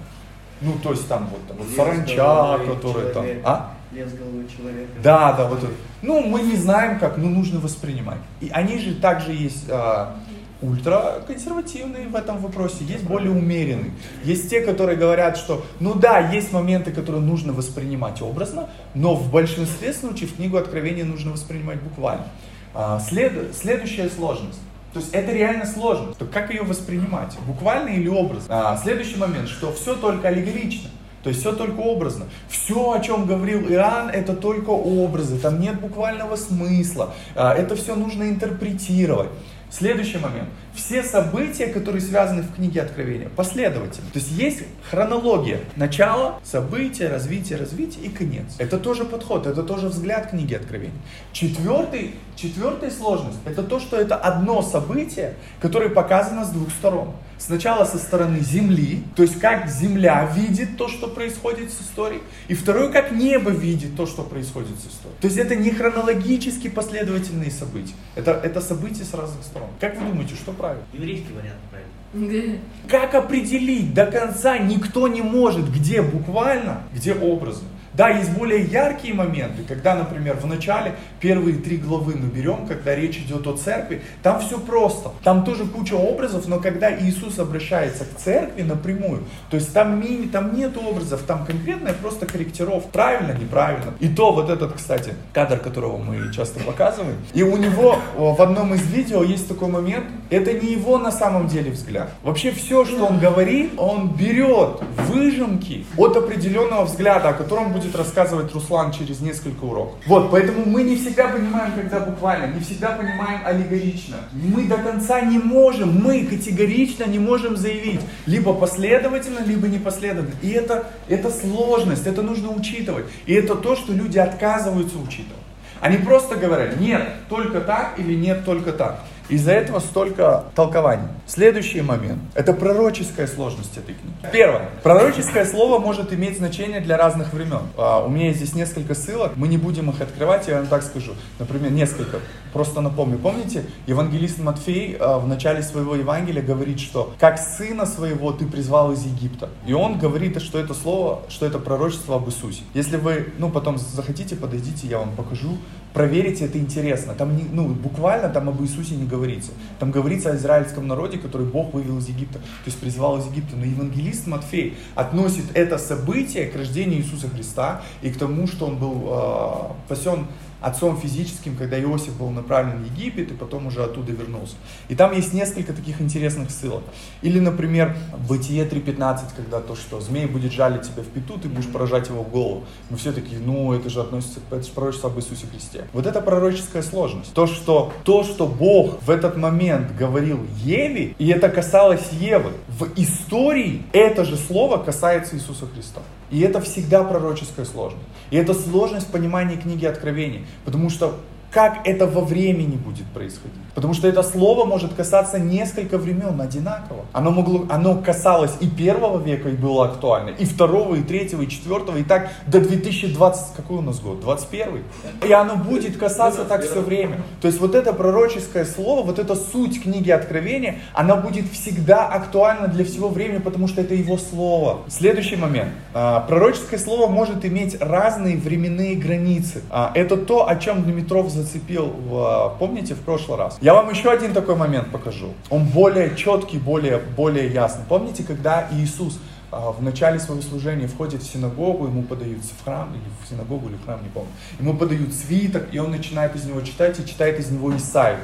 Ну, 0.62 0.74
то 0.84 0.92
есть 0.92 1.08
там 1.08 1.30
вот, 1.32 1.48
там, 1.48 1.58
вот 1.58 1.68
саранча, 1.76 2.60
которая 2.66 3.14
там... 3.14 3.26
А? 3.44 3.74
Лес 3.92 4.14
головы 4.14 4.46
человека. 4.56 4.92
Да, 5.02 5.34
да, 5.34 5.48
вот. 5.48 5.60
Ну, 6.02 6.22
мы 6.22 6.42
не 6.42 6.56
знаем 6.56 7.00
как, 7.00 7.18
но 7.18 7.28
нужно 7.28 7.60
воспринимать. 7.60 8.20
И 8.40 8.50
они 8.54 8.78
же 8.78 8.94
также 8.96 9.32
есть 9.32 9.66
а, 9.70 10.16
ультраконсервативные 10.62 12.08
в 12.08 12.16
этом 12.16 12.38
вопросе, 12.40 12.84
есть 12.84 13.04
более 13.04 13.32
умеренные. 13.32 13.92
Есть 14.24 14.50
те, 14.50 14.62
которые 14.62 14.98
говорят, 14.98 15.38
что, 15.38 15.66
ну 15.80 15.96
да, 15.96 16.20
есть 16.20 16.52
моменты, 16.52 16.92
которые 16.92 17.22
нужно 17.22 17.54
воспринимать 17.54 18.22
образно, 18.22 18.70
но 18.94 19.16
в 19.16 19.32
большинстве 19.32 19.94
случаев 19.94 20.36
книгу 20.36 20.58
Откровения 20.58 21.06
нужно 21.06 21.32
воспринимать 21.32 21.82
буквально. 21.82 22.26
А, 22.74 23.00
след, 23.00 23.56
следующая 23.56 24.10
сложность. 24.10 24.60
То 24.94 25.00
есть 25.00 25.14
это 25.14 25.32
реально 25.32 25.66
сложно. 25.66 26.14
То 26.14 26.26
как 26.26 26.50
ее 26.52 26.64
воспринимать? 26.64 27.38
Буквально 27.46 27.90
или 27.90 28.08
образно? 28.08 28.72
А, 28.72 28.78
следующий 28.78 29.18
момент, 29.18 29.48
что 29.48 29.72
все 29.72 29.96
только 29.96 30.30
аллегорично. 30.30 30.90
То 31.24 31.30
есть 31.30 31.42
все 31.42 31.52
только 31.52 31.80
образно. 31.80 32.26
Все, 32.48 32.92
о 32.92 33.00
чем 33.00 33.26
говорил 33.26 33.70
Иоанн, 33.70 34.10
это 34.10 34.34
только 34.36 34.70
образы. 34.70 35.38
Там 35.38 35.60
нет 35.60 35.80
буквального 35.80 36.36
смысла. 36.36 37.14
А, 37.36 37.54
это 37.54 37.76
все 37.76 37.96
нужно 37.96 38.24
интерпретировать. 38.30 39.30
Следующий 39.70 40.18
момент. 40.18 40.50
Все 40.74 41.04
события, 41.04 41.68
которые 41.68 42.02
связаны 42.02 42.42
в 42.42 42.56
книге 42.56 42.82
Откровения, 42.82 43.30
последовательно. 43.36 44.10
То 44.12 44.20
есть 44.20 44.32
есть 44.32 44.64
хронология. 44.90 45.60
Начало, 45.76 46.40
события, 46.44 47.08
развитие, 47.08 47.60
развитие 47.60 48.06
и 48.06 48.10
конец. 48.10 48.46
Это 48.58 48.80
тоже 48.80 49.06
подход, 49.06 49.46
это 49.46 49.62
тоже 49.62 49.90
взгляд 49.90 50.32
книги 50.32 50.56
Откровения. 50.56 51.00
Четвертый, 51.34 52.16
четвертая 52.36 52.90
сложность, 52.90 53.38
это 53.46 53.62
то, 53.62 53.80
что 53.80 53.98
это 53.98 54.16
одно 54.16 54.62
событие, 54.62 55.36
которое 55.62 55.90
показано 55.90 56.46
с 56.46 56.50
двух 56.50 56.70
сторон. 56.72 57.14
Сначала 57.40 57.86
со 57.86 57.98
стороны 57.98 58.42
Земли, 58.42 59.02
то 59.16 59.24
есть 59.24 59.40
как 59.40 59.70
Земля 59.70 60.30
видит 60.36 60.76
то, 60.78 60.90
что 60.90 61.08
происходит 61.08 61.72
с 61.72 61.82
историей, 61.82 62.22
и 62.50 62.54
второе, 62.54 62.92
как 62.92 63.14
небо 63.14 63.50
видит 63.50 63.96
то, 63.96 64.06
что 64.06 64.24
происходит 64.24 64.78
с 64.78 64.94
историей. 64.94 65.18
То 65.22 65.28
есть 65.28 65.38
это 65.38 65.56
не 65.56 65.72
хронологически 65.72 66.68
последовательные 66.68 67.50
события, 67.50 67.94
это, 68.16 68.32
это 68.32 68.60
события 68.60 69.06
с 69.06 69.14
разных 69.14 69.44
сторон. 69.46 69.70
Как 69.80 69.98
вы 69.98 70.10
думаете, 70.10 70.36
что 70.36 70.52
правильно? 70.52 70.84
Еврейский 70.92 71.32
вариант 71.32 71.60
правильно. 71.70 72.60
Как 72.90 73.16
определить 73.16 73.94
до 73.94 74.06
конца 74.08 74.58
никто 74.58 75.08
не 75.08 75.22
может, 75.22 75.72
где 75.72 76.02
буквально, 76.02 76.84
где 76.94 77.14
образно. 77.14 77.70
Да, 78.00 78.08
есть 78.08 78.32
более 78.32 78.64
яркие 78.64 79.14
моменты, 79.14 79.64
когда, 79.68 79.94
например, 79.94 80.38
в 80.38 80.46
начале 80.46 80.96
первые 81.20 81.58
три 81.58 81.76
главы 81.76 82.16
мы 82.16 82.30
берем, 82.30 82.66
когда 82.66 82.96
речь 82.96 83.18
идет 83.18 83.46
о 83.46 83.58
церкви, 83.58 84.02
там 84.24 84.40
все 84.40 84.58
просто. 84.58 85.12
Там 85.22 85.44
тоже 85.44 85.66
куча 85.66 85.96
образов, 85.96 86.48
но 86.48 86.62
когда 86.62 86.98
Иисус 86.98 87.40
обращается 87.40 88.06
к 88.06 88.18
церкви 88.18 88.62
напрямую, 88.62 89.26
то 89.50 89.58
есть 89.58 89.74
там, 89.74 90.00
мини, 90.00 90.28
там 90.28 90.56
нет 90.56 90.78
образов, 90.78 91.24
там 91.28 91.46
конкретная 91.46 91.92
просто 91.92 92.26
корректировка, 92.26 92.88
правильно, 92.88 93.34
неправильно. 93.34 93.94
И 94.00 94.08
то 94.08 94.32
вот 94.32 94.50
этот, 94.50 94.72
кстати, 94.78 95.14
кадр, 95.34 95.60
которого 95.60 95.98
мы 95.98 96.32
часто 96.34 96.62
показываем, 96.62 97.18
и 97.34 97.44
у 97.44 97.58
него 97.58 97.98
в 98.16 98.42
одном 98.42 98.76
из 98.76 98.88
видео 98.90 99.24
есть 99.24 99.50
такой 99.50 99.68
момент, 99.68 100.06
это 100.30 100.54
не 100.54 100.72
его 100.72 101.00
на 101.00 101.12
самом 101.12 101.50
деле 101.50 101.72
взгляд. 101.72 102.10
Вообще 102.24 102.52
все, 102.52 102.86
что 102.86 103.08
он 103.08 103.20
говорит, 103.20 103.74
он 103.76 104.16
берет 104.16 104.80
выжимки 105.10 105.86
от 105.98 106.16
определенного 106.16 106.86
взгляда, 106.86 107.28
о 107.28 107.34
котором 107.34 107.74
будет 107.74 107.89
будет 107.90 107.96
рассказывать 107.96 108.54
Руслан 108.54 108.92
через 108.92 109.20
несколько 109.20 109.64
уроков. 109.64 109.96
Вот, 110.06 110.32
поэтому 110.32 110.66
мы 110.66 110.84
не 110.84 110.96
всегда 110.96 111.28
понимаем, 111.28 111.74
когда 111.74 112.00
буквально, 112.00 112.54
не 112.54 112.60
всегда 112.62 112.92
понимаем 112.92 113.42
аллегорично. 113.46 114.18
Мы 114.32 114.66
до 114.66 114.78
конца 114.78 115.22
не 115.22 115.40
можем, 115.40 116.04
мы 116.04 116.26
категорично 116.26 117.06
не 117.06 117.20
можем 117.20 117.58
заявить, 117.58 118.02
либо 118.26 118.54
последовательно, 118.54 119.40
либо 119.46 119.68
непоследовательно. 119.68 120.40
И 120.42 120.50
это, 120.52 120.88
это 121.08 121.32
сложность, 121.32 122.06
это 122.06 122.22
нужно 122.22 122.52
учитывать. 122.52 123.06
И 123.26 123.34
это 123.34 123.56
то, 123.56 123.76
что 123.76 123.94
люди 123.94 124.20
отказываются 124.20 124.98
учитывать. 124.98 125.40
Они 125.82 125.98
просто 125.98 126.36
говорят, 126.36 126.80
нет, 126.80 127.08
только 127.30 127.62
так 127.62 127.98
или 127.98 128.14
нет, 128.14 128.44
только 128.46 128.74
так. 128.74 129.04
Из-за 129.30 129.52
этого 129.52 129.80
столько 129.80 130.46
толкований. 130.56 131.08
Следующий 131.28 131.82
момент. 131.82 132.20
Это 132.34 132.52
пророческая 132.54 133.28
сложность 133.28 133.78
этой 133.78 133.94
книги. 133.94 134.16
Первое. 134.34 134.70
Пророческое 134.82 135.46
слово 135.46 135.78
может 135.78 136.12
иметь 136.12 136.38
значение 136.38 136.82
для 136.82 136.98
разных 136.98 137.32
времен. 137.32 137.62
А, 137.78 138.04
у 138.04 138.10
меня 138.10 138.34
здесь 138.34 138.56
несколько 138.56 138.96
ссылок. 138.96 139.34
Мы 139.36 139.48
не 139.48 139.58
будем 139.58 139.92
их 139.92 140.02
открывать, 140.02 140.48
я 140.48 140.58
вам 140.58 140.68
так 140.68 140.82
скажу. 140.82 141.14
Например, 141.38 141.72
несколько. 141.72 142.18
Просто 142.54 142.82
напомню. 142.82 143.20
Помните, 143.20 143.66
евангелист 143.86 144.40
Матфей 144.40 144.98
а, 145.00 145.20
в 145.20 145.28
начале 145.28 145.62
своего 145.62 145.96
Евангелия 145.96 146.42
говорит, 146.42 146.80
что 146.80 147.14
как 147.20 147.38
сына 147.38 147.86
своего 147.86 148.32
ты 148.32 148.48
призвал 148.48 148.92
из 148.94 149.06
Египта. 149.06 149.50
И 149.68 149.74
он 149.74 150.00
говорит, 150.00 150.42
что 150.42 150.58
это 150.58 150.74
слово, 150.74 151.22
что 151.30 151.46
это 151.46 151.60
пророчество 151.60 152.16
об 152.16 152.28
Иисусе. 152.28 152.64
Если 152.74 152.98
вы, 152.98 153.32
ну, 153.38 153.52
потом 153.52 153.78
захотите, 153.78 154.36
подойдите, 154.36 154.88
я 154.88 154.98
вам 154.98 155.12
покажу 155.16 155.58
проверите, 155.94 156.46
это 156.46 156.58
интересно. 156.58 157.14
Там 157.14 157.36
не, 157.36 157.44
ну, 157.44 157.68
буквально 157.70 158.30
там 158.30 158.50
об 158.50 158.62
Иисусе 158.62 158.96
не 158.96 159.06
говорится. 159.06 159.52
Там 159.80 159.92
говорится 159.92 160.32
о 160.32 160.36
израильском 160.36 160.88
народе, 160.88 161.18
который 161.18 161.48
Бог 161.48 161.74
вывел 161.74 161.98
из 162.00 162.08
Египта, 162.08 162.40
то 162.40 162.66
есть 162.66 162.80
призвал 162.80 163.20
из 163.20 163.26
Египта. 163.28 163.56
Но 163.56 163.66
евангелист 163.66 164.28
Матфей 164.28 164.78
относит 164.96 165.46
это 165.54 165.78
событие 165.78 166.48
к 166.48 166.56
рождению 166.56 167.00
Иисуса 167.00 167.30
Христа 167.30 167.82
и 168.02 168.10
к 168.10 168.18
тому, 168.18 168.48
что 168.48 168.68
он 168.68 168.78
был 168.78 169.08
э, 169.08 169.96
спасен 169.96 170.28
отцом 170.62 170.98
физическим, 170.98 171.56
когда 171.56 171.80
Иосиф 171.82 172.18
был 172.18 172.30
направлен 172.30 172.84
в 172.84 172.86
Египет 172.86 173.32
и 173.32 173.34
потом 173.34 173.68
уже 173.68 173.84
оттуда 173.84 174.12
вернулся. 174.12 174.56
И 174.88 174.96
там 174.96 175.16
есть 175.16 175.34
несколько 175.34 175.74
таких 175.74 176.02
интересных 176.02 176.52
ссылок. 176.52 176.84
Или, 177.22 177.40
например, 177.40 177.96
Бытие 178.28 178.66
3.15, 178.66 179.36
когда 179.36 179.60
то, 179.62 179.76
что 179.76 180.00
змей 180.02 180.26
будет 180.26 180.52
жалить 180.52 180.84
тебя 180.84 181.04
в 181.04 181.08
пету, 181.08 181.40
ты 181.40 181.48
будешь 181.48 181.68
поражать 181.68 182.10
его 182.10 182.24
в 182.24 182.30
голову. 182.30 182.66
Мы 182.90 182.98
все 182.98 183.12
такие, 183.12 183.40
ну 183.40 183.74
это 183.74 183.90
же 183.90 184.02
относится, 184.02 184.40
это 184.52 184.64
же 184.64 184.72
пророчество 184.72 185.10
об 185.10 185.18
Иисусе 185.18 185.48
Христе. 185.48 185.86
Вот 185.94 186.06
это 186.06 186.22
пророческая 186.22 186.84
сложность. 186.84 187.34
То, 187.34 187.48
что, 187.48 187.94
то, 188.04 188.24
что 188.24 188.46
Бог 188.48 189.02
в 189.02 189.10
этот 189.10 189.38
момент 189.38 189.96
говорил 189.96 190.46
Еве, 190.64 191.16
и 191.18 191.28
это 191.30 191.50
касалось 191.50 192.10
Евы, 192.12 192.52
в 192.68 192.88
истории 192.96 193.84
это 193.94 194.26
же 194.26 194.38
слово 194.38 194.78
касается 194.78 195.36
Иисуса 195.36 195.66
Христа. 195.68 196.02
И 196.32 196.42
это 196.42 196.62
всегда 196.62 197.04
пророческая 197.04 197.66
сложность. 197.66 198.04
И 198.32 198.38
это 198.38 198.54
сложность 198.54 199.12
понимания 199.12 199.58
книги 199.58 199.86
Откровений. 199.86 200.46
Потому 200.66 200.90
что 200.90 201.20
как 201.52 201.80
это 201.86 202.06
во 202.06 202.22
времени 202.22 202.76
будет 202.76 203.06
происходить. 203.08 203.58
Потому 203.76 203.94
что 203.94 204.08
это 204.08 204.24
слово 204.24 204.66
может 204.66 204.94
касаться 204.94 205.40
несколько 205.40 205.98
времен 205.98 206.42
одинаково. 206.42 207.06
Оно, 207.14 207.32
могло, 207.32 207.66
оно 207.70 207.96
касалось 207.96 208.52
и 208.60 208.68
первого 208.68 209.24
века 209.24 209.50
и 209.50 209.54
было 209.54 209.86
актуально, 209.86 210.32
и 210.32 210.46
второго, 210.46 210.96
и 210.96 211.02
третьего, 211.02 211.44
и 211.44 211.48
четвертого, 211.48 211.98
и 211.98 212.04
так 212.04 212.30
до 212.46 212.60
2020, 212.60 213.56
какой 213.56 213.78
у 213.78 213.82
нас 213.82 214.00
год? 214.00 214.20
21 214.20 214.84
И 215.26 215.32
оно 215.32 215.56
будет 215.56 215.98
касаться 215.98 216.44
так 216.46 216.64
все 216.64 216.82
время. 216.82 217.22
То 217.42 217.48
есть 217.48 217.60
вот 217.60 217.74
это 217.74 217.94
пророческое 217.94 218.66
слово, 218.66 219.06
вот 219.06 219.18
эта 219.18 219.36
суть 219.36 219.82
книги 219.82 220.12
Откровения, 220.12 220.80
она 220.94 221.16
будет 221.16 221.50
всегда 221.52 222.08
актуальна 222.08 222.68
для 222.68 222.84
всего 222.84 223.08
времени, 223.08 223.40
потому 223.40 223.68
что 223.68 223.82
это 223.82 223.94
его 223.94 224.18
слово. 224.18 224.80
Следующий 224.90 225.36
момент. 225.36 225.70
А, 225.94 226.20
пророческое 226.22 226.80
слово 226.80 227.08
может 227.08 227.46
иметь 227.46 227.78
разные 227.80 228.36
временные 228.36 228.96
границы. 228.96 229.62
А, 229.70 229.92
это 229.96 230.18
то, 230.18 230.50
о 230.50 230.56
чем 230.58 230.84
Дмитров 230.84 231.30
зацепил, 231.40 231.88
в, 231.88 232.56
помните, 232.60 232.96
в 232.96 233.00
прошлый 233.00 233.38
раз. 233.38 233.58
Я 233.62 233.74
вам 233.74 233.90
еще 233.90 234.12
один 234.12 234.34
такой 234.34 234.56
момент 234.56 234.92
покажу. 234.92 235.34
Он 235.50 235.66
более 235.66 236.16
четкий, 236.16 236.58
более, 236.58 236.98
более 236.98 237.52
ясный. 237.52 237.84
Помните, 237.88 238.24
когда 238.24 238.68
Иисус 238.72 239.20
а, 239.52 239.72
в 239.72 239.82
начале 239.82 240.20
своего 240.20 240.42
служения 240.42 240.88
входит 240.88 241.24
в 241.24 241.32
синагогу, 241.32 241.88
ему 241.88 242.04
подаются 242.04 242.52
в 242.60 242.64
храм, 242.64 242.90
или 242.94 243.04
в 243.24 243.30
синагогу, 243.30 243.70
или 243.70 243.76
в 243.76 243.86
храм, 243.86 244.02
не 244.04 244.10
помню. 244.10 244.30
Ему 244.60 244.76
подают 244.76 245.14
свиток, 245.14 245.68
и 245.72 245.80
он 245.80 245.92
начинает 245.92 246.36
из 246.36 246.46
него 246.46 246.62
читать, 246.62 247.00
и 247.00 247.06
читает 247.06 247.40
из 247.40 247.50
него 247.50 247.76
Исаию. 247.76 248.20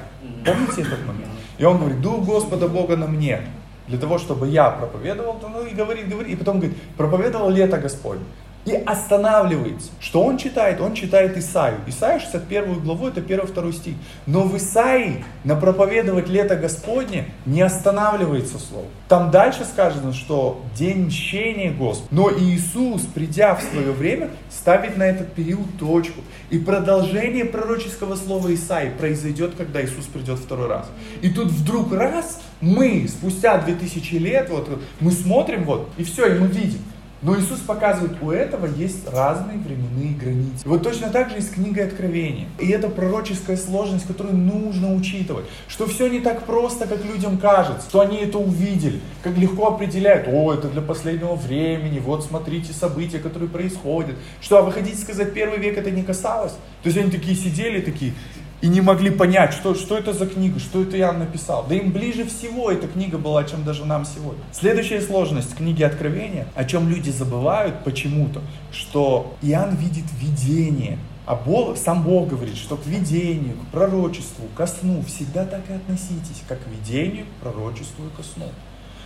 Помните 0.45 0.81
этот 0.81 1.05
момент? 1.05 1.31
И 1.57 1.63
он 1.63 1.77
говорит, 1.77 2.01
Дух 2.01 2.25
Господа 2.25 2.67
Бога 2.67 2.97
на 2.97 3.07
мне, 3.07 3.41
для 3.87 3.97
того, 3.97 4.17
чтобы 4.17 4.47
я 4.47 4.69
проповедовал, 4.69 5.39
ну 5.41 5.65
и 5.65 5.73
говорит, 5.73 6.09
говорит, 6.09 6.33
и 6.33 6.35
потом 6.35 6.59
говорит, 6.59 6.77
проповедовал 6.97 7.49
лето 7.49 7.77
Господь 7.77 8.19
и 8.65 8.73
останавливается. 8.73 9.91
Что 9.99 10.23
он 10.23 10.37
читает? 10.37 10.81
Он 10.81 10.93
читает 10.93 11.37
Исаию. 11.37 11.79
Исаия 11.87 12.19
61 12.19 12.79
главу, 12.79 13.07
это 13.07 13.21
1-2 13.21 13.71
стих. 13.73 13.93
Но 14.25 14.43
в 14.43 14.57
Исаии 14.57 15.23
на 15.43 15.55
проповедовать 15.55 16.27
лето 16.27 16.55
Господне 16.55 17.25
не 17.45 17.61
останавливается 17.61 18.57
слово. 18.57 18.87
Там 19.07 19.29
дальше 19.29 19.65
сказано, 19.65 20.13
что 20.13 20.63
день 20.75 21.05
мщения 21.05 21.71
Господа. 21.71 22.07
Но 22.09 22.31
Иисус, 22.31 23.03
придя 23.03 23.53
в 23.55 23.61
свое 23.61 23.91
время, 23.91 24.29
ставит 24.49 24.97
на 24.97 25.03
этот 25.03 25.33
период 25.33 25.77
точку. 25.77 26.21
И 26.49 26.57
продолжение 26.57 27.45
пророческого 27.45 28.15
слова 28.15 28.51
Исаии 28.53 28.89
произойдет, 28.89 29.53
когда 29.55 29.83
Иисус 29.83 30.05
придет 30.05 30.39
второй 30.39 30.67
раз. 30.67 30.89
И 31.21 31.29
тут 31.29 31.49
вдруг 31.49 31.93
раз 31.93 32.41
мы, 32.61 33.07
спустя 33.07 33.59
2000 33.59 34.15
лет, 34.15 34.49
вот 34.49 34.67
мы 34.99 35.11
смотрим, 35.11 35.65
вот, 35.65 35.89
и 35.97 36.03
все, 36.03 36.35
и 36.35 36.39
мы 36.39 36.47
видим, 36.47 36.79
но 37.25 37.35
Иисус 37.39 37.59
показывает, 37.59 38.21
у 38.21 38.29
этого 38.29 38.67
есть 38.67 39.09
разные 39.11 39.57
временные 39.57 40.13
границы. 40.13 40.61
Вот 40.63 40.83
точно 40.83 41.09
так 41.09 41.31
же 41.31 41.37
и 41.39 41.41
с 41.41 41.49
книгой 41.49 41.87
Откровения. 41.87 42.45
И 42.59 42.69
это 42.69 42.87
пророческая 42.87 43.57
сложность, 43.57 44.05
которую 44.05 44.37
нужно 44.37 44.93
учитывать. 44.93 45.45
Что 45.67 45.87
все 45.87 46.07
не 46.07 46.19
так 46.19 46.43
просто, 46.43 46.85
как 46.85 47.03
людям 47.03 47.39
кажется. 47.39 47.89
Что 47.89 48.01
они 48.01 48.17
это 48.17 48.37
увидели. 48.37 48.99
Как 49.23 49.35
легко 49.39 49.69
определяют, 49.69 50.27
о, 50.27 50.53
это 50.53 50.67
для 50.67 50.83
последнего 50.83 51.33
времени, 51.33 51.97
вот 51.97 52.23
смотрите 52.23 52.73
события, 52.73 53.17
которые 53.17 53.49
происходят. 53.49 54.15
Что, 54.39 54.59
а 54.59 54.61
вы 54.61 54.71
хотите 54.71 54.97
сказать, 54.97 55.33
первый 55.33 55.57
век 55.57 55.79
это 55.79 55.89
не 55.89 56.03
касалось? 56.03 56.53
То 56.83 56.89
есть 56.89 56.97
они 56.99 57.09
такие 57.09 57.35
сидели, 57.35 57.81
такие, 57.81 58.13
и 58.61 58.67
не 58.67 58.81
могли 58.81 59.11
понять, 59.11 59.53
что, 59.53 59.75
что 59.75 59.97
это 59.97 60.13
за 60.13 60.25
книга, 60.25 60.59
что 60.59 60.81
это 60.81 60.97
Иоанн 60.97 61.19
написал. 61.19 61.65
Да 61.67 61.75
им 61.75 61.91
ближе 61.91 62.25
всего 62.25 62.71
эта 62.71 62.87
книга 62.87 63.17
была, 63.17 63.43
чем 63.43 63.63
даже 63.63 63.85
нам 63.85 64.05
сегодня. 64.05 64.43
Следующая 64.51 65.01
сложность 65.01 65.55
книги 65.55 65.83
Откровения, 65.83 66.47
о 66.55 66.65
чем 66.65 66.89
люди 66.89 67.09
забывают 67.09 67.83
почему-то, 67.83 68.41
что 68.71 69.35
Иоанн 69.41 69.75
видит 69.75 70.05
видение. 70.19 70.97
А 71.25 71.35
Бог, 71.35 71.75
сам 71.77 72.03
Бог 72.03 72.27
говорит, 72.27 72.55
что 72.55 72.77
к 72.77 72.85
видению, 72.85 73.55
к 73.55 73.71
пророчеству, 73.71 74.45
ко 74.55 74.67
сну 74.67 75.03
всегда 75.07 75.45
так 75.45 75.61
и 75.69 75.73
относитесь, 75.73 76.43
как 76.47 76.63
к 76.63 76.67
видению, 76.67 77.25
к 77.25 77.43
пророчеству 77.43 78.05
и 78.05 78.15
ко 78.15 78.21
сну. 78.21 78.45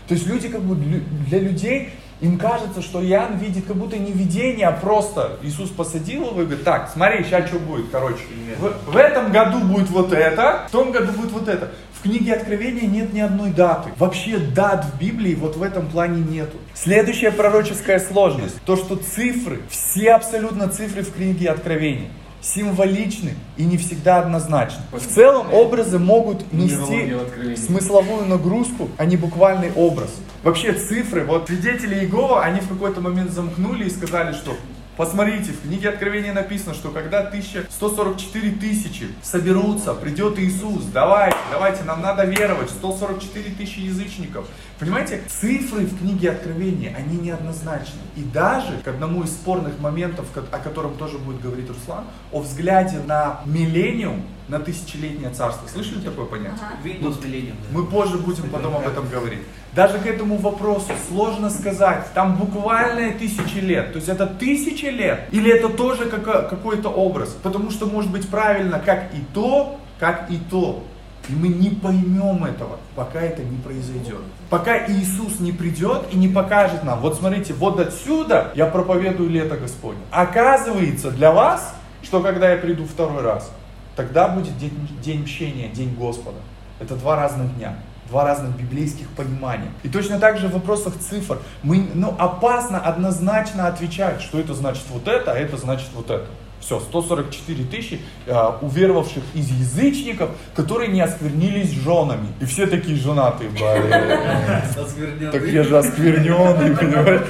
То 0.10 0.16
есть 0.16 0.28
люди 0.28 0.50
как 0.50 0.62
бы 0.64 0.76
для 0.76 1.40
людей 1.40 1.92
им 2.22 2.38
кажется, 2.38 2.82
что 2.82 3.04
Иоанн 3.04 3.38
видит 3.38 3.66
как 3.66 3.78
будто 3.78 3.98
не 3.98 4.12
видение, 4.12 4.68
а 4.68 4.72
просто 4.72 5.38
Иисус 5.42 5.70
посадил 5.70 6.28
его 6.28 6.42
и 6.42 6.46
говорит, 6.46 6.66
так, 6.66 6.90
смотри, 6.94 7.24
сейчас 7.24 7.48
что 7.48 7.60
будет, 7.60 7.86
короче. 7.92 8.20
В, 8.60 8.92
в 8.92 8.98
этом 8.98 9.32
году 9.32 9.60
будет 9.60 9.90
вот 9.90 10.12
это, 10.12 10.66
в 10.68 10.72
том 10.72 10.92
году 10.92 11.14
будет 11.14 11.32
вот 11.32 11.48
это. 11.48 11.72
В 11.94 12.02
книге 12.02 12.36
Откровения 12.36 12.88
нет 12.88 13.14
ни 13.14 13.20
одной 13.20 13.52
даты. 13.52 13.90
Вообще 13.98 14.38
дат 14.38 14.86
в 14.86 15.00
Библии 15.00 15.36
вот 15.36 15.56
в 15.58 15.64
этом 15.64 15.88
плане 15.88 16.22
нету. 16.22 16.58
Следующая 16.74 17.32
пророческая 17.32 18.00
сложность. 18.00 18.62
То, 18.66 18.76
что 18.78 18.96
цифры, 18.96 19.60
все 19.70 20.14
абсолютно 20.14 20.70
цифры 20.70 21.04
в 21.04 21.14
книге 21.14 21.50
Откровения 21.50 22.10
символичны 22.42 23.36
и 23.58 23.64
не 23.64 23.78
всегда 23.78 24.20
однозначны. 24.20 24.82
В 24.92 25.06
целом 25.06 25.54
образы 25.54 26.00
могут 26.00 26.52
нести 26.54 27.56
смысловую 27.56 28.26
нагрузку, 28.26 28.90
а 28.98 29.06
не 29.06 29.18
буквальный 29.18 29.72
образ. 29.74 30.10
Вообще 30.44 30.74
цифры, 30.74 31.26
вот 31.26 31.48
свидетели 31.48 31.96
Иегова, 31.96 32.44
они 32.44 32.62
в 32.62 32.70
какой-то 32.70 33.02
момент 33.02 33.32
замкнули 33.32 33.86
и 33.86 33.90
сказали, 33.90 34.34
что 34.34 34.56
Посмотрите, 35.00 35.54
в 35.54 35.62
книге 35.62 35.92
Откровения 35.92 36.34
написано, 36.34 36.74
что 36.74 36.90
когда 36.90 37.20
1144 37.20 38.52
тысячи 38.58 39.08
соберутся, 39.22 39.94
придет 39.94 40.38
Иисус, 40.38 40.84
давайте, 40.94 41.38
давайте, 41.50 41.86
нам 41.86 42.02
надо 42.02 42.26
веровать, 42.26 42.70
144 42.70 43.56
тысячи 43.56 43.80
язычников. 43.80 44.46
Понимаете, 44.78 45.22
цифры 45.30 45.86
в 45.86 45.98
книге 46.00 46.32
Откровения, 46.32 46.94
они 46.98 47.18
неоднозначны. 47.18 48.02
И 48.18 48.24
даже 48.24 48.78
к 48.84 48.90
одному 48.90 49.24
из 49.24 49.30
спорных 49.30 49.80
моментов, 49.80 50.26
о 50.36 50.60
котором 50.60 50.98
тоже 50.98 51.18
будет 51.18 51.40
говорить 51.40 51.70
Руслан, 51.70 52.04
о 52.34 52.42
взгляде 52.42 52.98
на 53.00 53.40
миллениум, 53.46 54.26
на 54.50 54.60
тысячелетнее 54.60 55.30
царство. 55.30 55.68
Слышали 55.68 56.02
такое 56.02 56.26
понятие? 56.26 56.60
Windows 56.84 57.22
Millennium. 57.22 57.56
Мы 57.72 57.86
позже 57.86 58.18
будем 58.18 58.50
потом 58.50 58.76
об 58.76 58.88
этом 58.88 59.08
говорить. 59.08 59.40
Даже 59.74 60.00
к 60.00 60.06
этому 60.08 60.38
вопросу 60.38 60.92
сложно 61.08 61.50
сказать. 61.50 62.08
Там 62.14 62.36
буквально 62.36 63.12
тысячи 63.14 63.60
лет. 63.60 63.94
То 63.94 63.98
есть 63.98 64.10
это 64.10 64.26
тысячи 64.26 64.86
лет. 64.86 65.28
Или 65.32 65.52
это 65.52 65.70
тоже 65.70 66.08
какой-то 66.08 66.90
образ. 66.90 67.38
Потому 67.44 67.70
что 67.70 67.86
может 67.86 68.12
быть 68.12 68.28
правильно 68.28 68.80
как 68.80 69.14
и 69.14 69.24
то, 69.34 69.80
как 70.00 70.32
и 70.32 70.40
то. 70.50 70.84
И 71.28 71.34
мы 71.34 71.50
не 71.50 71.70
поймем 71.70 72.44
этого, 72.44 72.80
пока 72.96 73.22
это 73.22 73.44
не 73.44 73.58
произойдет. 73.58 74.22
Пока 74.50 74.88
Иисус 74.88 75.40
не 75.40 75.52
придет 75.52 76.08
и 76.12 76.18
не 76.18 76.28
покажет 76.28 76.84
нам, 76.84 77.02
вот 77.02 77.20
смотрите, 77.20 77.54
вот 77.54 77.80
отсюда 77.80 78.52
я 78.56 78.66
проповедую 78.66 79.30
лето 79.30 79.56
Господне. 79.56 80.02
Оказывается 80.10 81.12
для 81.12 81.32
вас, 81.32 81.76
что 82.02 82.22
когда 82.22 82.50
я 82.52 82.58
приду 82.58 82.86
второй 82.86 83.22
раз, 83.22 83.52
Тогда 84.00 84.30
будет 84.30 84.58
день, 84.58 84.88
день 85.04 85.24
мщения, 85.24 85.68
день 85.68 85.94
Господа. 85.94 86.38
Это 86.80 86.96
два 86.96 87.18
разных 87.18 87.54
дня, 87.58 87.76
два 88.08 88.24
разных 88.24 88.56
библейских 88.56 89.10
понимания. 89.10 89.74
И 89.84 89.90
точно 89.90 90.22
так 90.22 90.38
же 90.38 90.48
в 90.48 90.54
вопросах 90.54 90.94
цифр. 90.98 91.40
Мы, 91.64 91.86
ну, 91.94 92.16
опасно 92.18 92.80
однозначно 92.80 93.68
отвечать, 93.68 94.22
что 94.22 94.40
это 94.40 94.54
значит 94.54 94.84
вот 94.90 95.10
это, 95.10 95.34
а 95.34 95.36
это 95.36 95.58
значит 95.58 95.90
вот 95.94 96.10
это. 96.12 96.28
Все, 96.62 96.80
144 96.80 97.66
тысячи 97.66 98.00
э, 98.26 98.52
уверовавших 98.62 99.24
из 99.34 99.50
язычников, 99.50 100.30
которые 100.56 100.90
не 100.90 101.02
осквернились 101.02 101.72
женами. 101.72 102.28
И 102.40 102.46
все 102.46 102.68
такие 102.68 102.96
женатые, 102.96 103.50
блин. 103.50 105.30
Так 105.30 105.44
я 105.44 105.64
же 105.64 105.78
оскверненный, 105.78 106.74
понимаешь? 106.78 107.28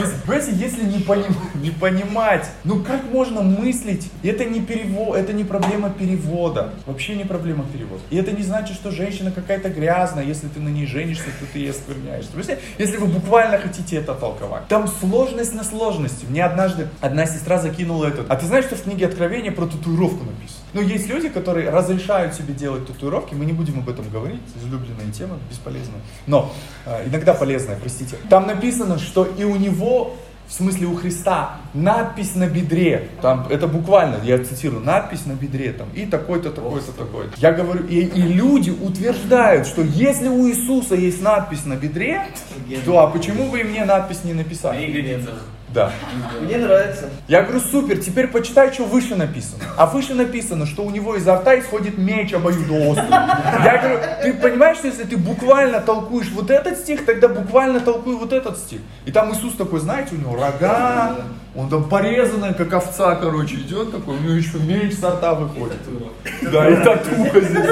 То 0.00 0.06
есть, 0.06 0.22
понимаете, 0.24 0.52
если 0.52 0.84
не, 0.84 0.98
поним, 1.00 1.36
не 1.54 1.70
понимать, 1.70 2.46
ну 2.64 2.82
как 2.82 3.04
можно 3.10 3.42
мыслить, 3.42 4.10
это 4.22 4.44
не 4.44 4.60
перевод, 4.60 5.16
это 5.16 5.32
не 5.32 5.44
проблема 5.44 5.90
перевода, 5.90 6.70
вообще 6.86 7.16
не 7.16 7.24
проблема 7.24 7.64
перевода. 7.70 8.00
И 8.10 8.16
это 8.16 8.32
не 8.32 8.42
значит, 8.42 8.76
что 8.76 8.90
женщина 8.90 9.30
какая-то 9.30 9.68
грязная, 9.68 10.24
если 10.24 10.48
ты 10.48 10.60
на 10.60 10.68
ней 10.68 10.86
женишься, 10.86 11.26
то 11.38 11.46
ты 11.52 11.58
ей 11.58 11.70
оскверняешься. 11.70 12.30
Если 12.78 12.96
вы 12.96 13.06
буквально 13.06 13.58
хотите 13.58 13.96
это 13.96 14.14
толковать. 14.14 14.66
Там 14.68 14.88
сложность 14.88 15.54
на 15.54 15.64
сложности. 15.64 16.24
Мне 16.28 16.44
однажды 16.44 16.88
одна 17.00 17.26
сестра 17.26 17.58
закинула 17.58 18.06
этот. 18.06 18.30
А 18.30 18.36
ты 18.36 18.46
знаешь, 18.46 18.64
что 18.64 18.76
в 18.76 18.82
книге 18.82 19.06
Откровения 19.06 19.52
про 19.52 19.66
татуировку 19.66 20.24
написано? 20.24 20.59
Ну, 20.72 20.80
есть 20.80 21.08
люди, 21.08 21.28
которые 21.28 21.70
разрешают 21.70 22.34
себе 22.34 22.54
делать 22.54 22.86
татуировки, 22.86 23.34
мы 23.34 23.44
не 23.44 23.52
будем 23.52 23.78
об 23.78 23.88
этом 23.88 24.08
говорить, 24.08 24.40
излюбленная 24.56 25.12
тема, 25.12 25.38
бесполезная. 25.50 26.00
Но, 26.26 26.52
э, 26.86 27.08
иногда 27.08 27.34
полезная, 27.34 27.76
простите. 27.76 28.16
Там 28.28 28.46
написано, 28.46 28.98
что 28.98 29.24
и 29.24 29.44
у 29.44 29.56
него 29.56 30.16
в 30.50 30.52
смысле 30.52 30.88
у 30.88 30.96
Христа, 30.96 31.58
надпись 31.74 32.34
на 32.34 32.48
бедре, 32.48 33.08
там, 33.22 33.46
это 33.48 33.68
буквально, 33.68 34.16
я 34.24 34.36
цитирую, 34.44 34.84
надпись 34.84 35.24
на 35.24 35.32
бедре, 35.34 35.72
там, 35.72 35.88
и 35.94 36.06
такой-то, 36.06 36.50
такой-то, 36.50 36.90
такой-то. 36.90 37.30
Я 37.36 37.52
говорю, 37.52 37.86
и, 37.86 38.00
и 38.00 38.22
люди 38.22 38.70
утверждают, 38.70 39.68
что 39.68 39.82
если 39.82 40.26
у 40.26 40.48
Иисуса 40.48 40.96
есть 40.96 41.22
надпись 41.22 41.64
на 41.66 41.76
бедре, 41.76 42.22
то 42.84 42.98
а 42.98 43.06
почему 43.06 43.44
вы 43.44 43.62
мне 43.62 43.84
надпись 43.84 44.24
не 44.24 44.34
написали? 44.34 44.84
Да. 45.72 45.92
Мне 46.40 46.56
нравится. 46.56 47.08
Я 47.28 47.42
говорю, 47.42 47.60
супер, 47.60 47.98
теперь 47.98 48.26
почитай, 48.26 48.72
что 48.72 48.84
выше 48.84 49.14
написано. 49.14 49.62
А 49.76 49.86
выше 49.86 50.14
написано, 50.14 50.66
что 50.66 50.82
у 50.82 50.90
него 50.90 51.14
изо 51.16 51.36
рта 51.36 51.58
исходит 51.58 51.96
меч 51.96 52.32
обоюдоострый. 52.32 53.08
Я 53.10 53.78
говорю, 53.78 54.00
ты 54.22 54.34
понимаешь, 54.34 54.78
что 54.78 54.88
если 54.88 55.04
ты 55.04 55.16
буквально 55.16 55.80
толкуешь 55.80 56.30
вот 56.32 56.50
этот 56.50 56.78
стих, 56.78 57.06
тогда 57.06 57.28
буквально 57.28 57.80
толкуй 57.80 58.16
вот 58.16 58.32
этот 58.32 58.58
стих. 58.58 58.80
И 59.04 59.12
там 59.12 59.32
Иисус 59.32 59.54
такой, 59.54 59.80
знаете, 59.80 60.14
у 60.14 60.18
него 60.18 60.34
рога, 60.34 61.16
он 61.54 61.68
там 61.68 61.88
порезанный, 61.88 62.54
как 62.54 62.72
овца, 62.72 63.16
короче, 63.16 63.56
идет 63.56 63.90
такой, 63.90 64.16
у 64.16 64.20
него 64.20 64.34
еще 64.34 64.58
меч 64.58 64.94
с 64.94 65.02
рта 65.02 65.34
выходит. 65.34 65.78
Да, 66.52 66.68
и 66.68 66.76
татуха 66.76 67.40
здесь. 67.40 67.70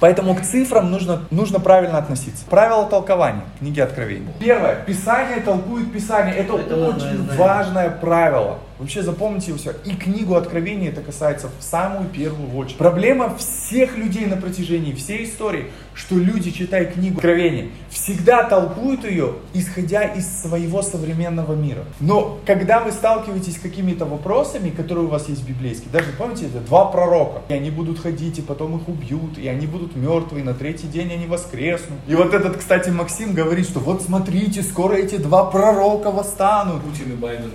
Поэтому 0.00 0.34
к 0.34 0.42
цифрам 0.42 0.90
нужно, 0.90 1.22
нужно 1.30 1.60
правильно 1.60 1.98
относиться. 1.98 2.44
Правило 2.50 2.86
толкования 2.86 3.44
книги 3.60 3.78
Откровения. 3.78 4.32
Первое. 4.40 4.74
Писание 4.84 5.38
толкует 5.38 5.92
Писание. 5.92 6.34
Это, 6.34 6.56
Это 6.56 6.88
очень 6.88 7.36
важное 7.36 7.88
правило. 7.88 8.58
Вообще 8.80 9.02
запомните 9.02 9.54
все. 9.54 9.74
И 9.84 9.94
книгу 9.94 10.34
Откровения 10.34 10.90
это 10.90 11.02
касается 11.02 11.48
в 11.56 11.62
самую 11.62 12.08
первую 12.08 12.52
очередь. 12.56 12.78
Проблема 12.78 13.36
всех 13.36 13.96
людей 13.96 14.26
на 14.26 14.36
протяжении 14.36 14.92
всей 14.92 15.24
истории, 15.24 15.70
что 15.94 16.16
люди, 16.16 16.50
читая 16.50 16.86
книгу 16.86 17.16
Откровения, 17.16 17.68
всегда 17.90 18.44
толкуют 18.44 19.04
ее, 19.04 19.34
исходя 19.54 20.04
из 20.04 20.26
своего 20.42 20.82
современного 20.82 21.54
мира. 21.54 21.84
Но 22.00 22.40
когда 22.46 22.80
вы 22.80 22.92
сталкиваетесь 22.92 23.56
с 23.56 23.60
какими-то 23.60 24.04
вопросами, 24.04 24.70
которые 24.70 25.06
у 25.06 25.08
вас 25.08 25.28
есть 25.28 25.46
библейские, 25.46 25.90
даже 25.92 26.12
помните, 26.12 26.46
это 26.46 26.60
два 26.60 26.86
пророка, 26.86 27.42
и 27.48 27.54
они 27.54 27.70
будут 27.70 27.98
ходить, 27.98 28.38
и 28.38 28.42
потом 28.42 28.76
их 28.76 28.88
убьют, 28.88 29.38
и 29.38 29.48
они 29.48 29.66
будут 29.66 29.96
мертвые, 29.96 30.42
и 30.42 30.46
на 30.46 30.54
третий 30.54 30.86
день 30.86 31.12
они 31.12 31.26
воскреснут. 31.26 31.98
И 32.06 32.14
вот 32.14 32.34
этот, 32.34 32.56
кстати, 32.56 32.90
Максим 32.90 33.34
говорит, 33.34 33.66
что 33.66 33.80
вот 33.80 34.02
смотрите, 34.02 34.62
скоро 34.62 34.94
эти 34.94 35.16
два 35.16 35.44
пророка 35.44 36.10
восстанут. 36.10 36.82
Путин 36.82 37.12
и 37.12 37.16
Байден. 37.16 37.50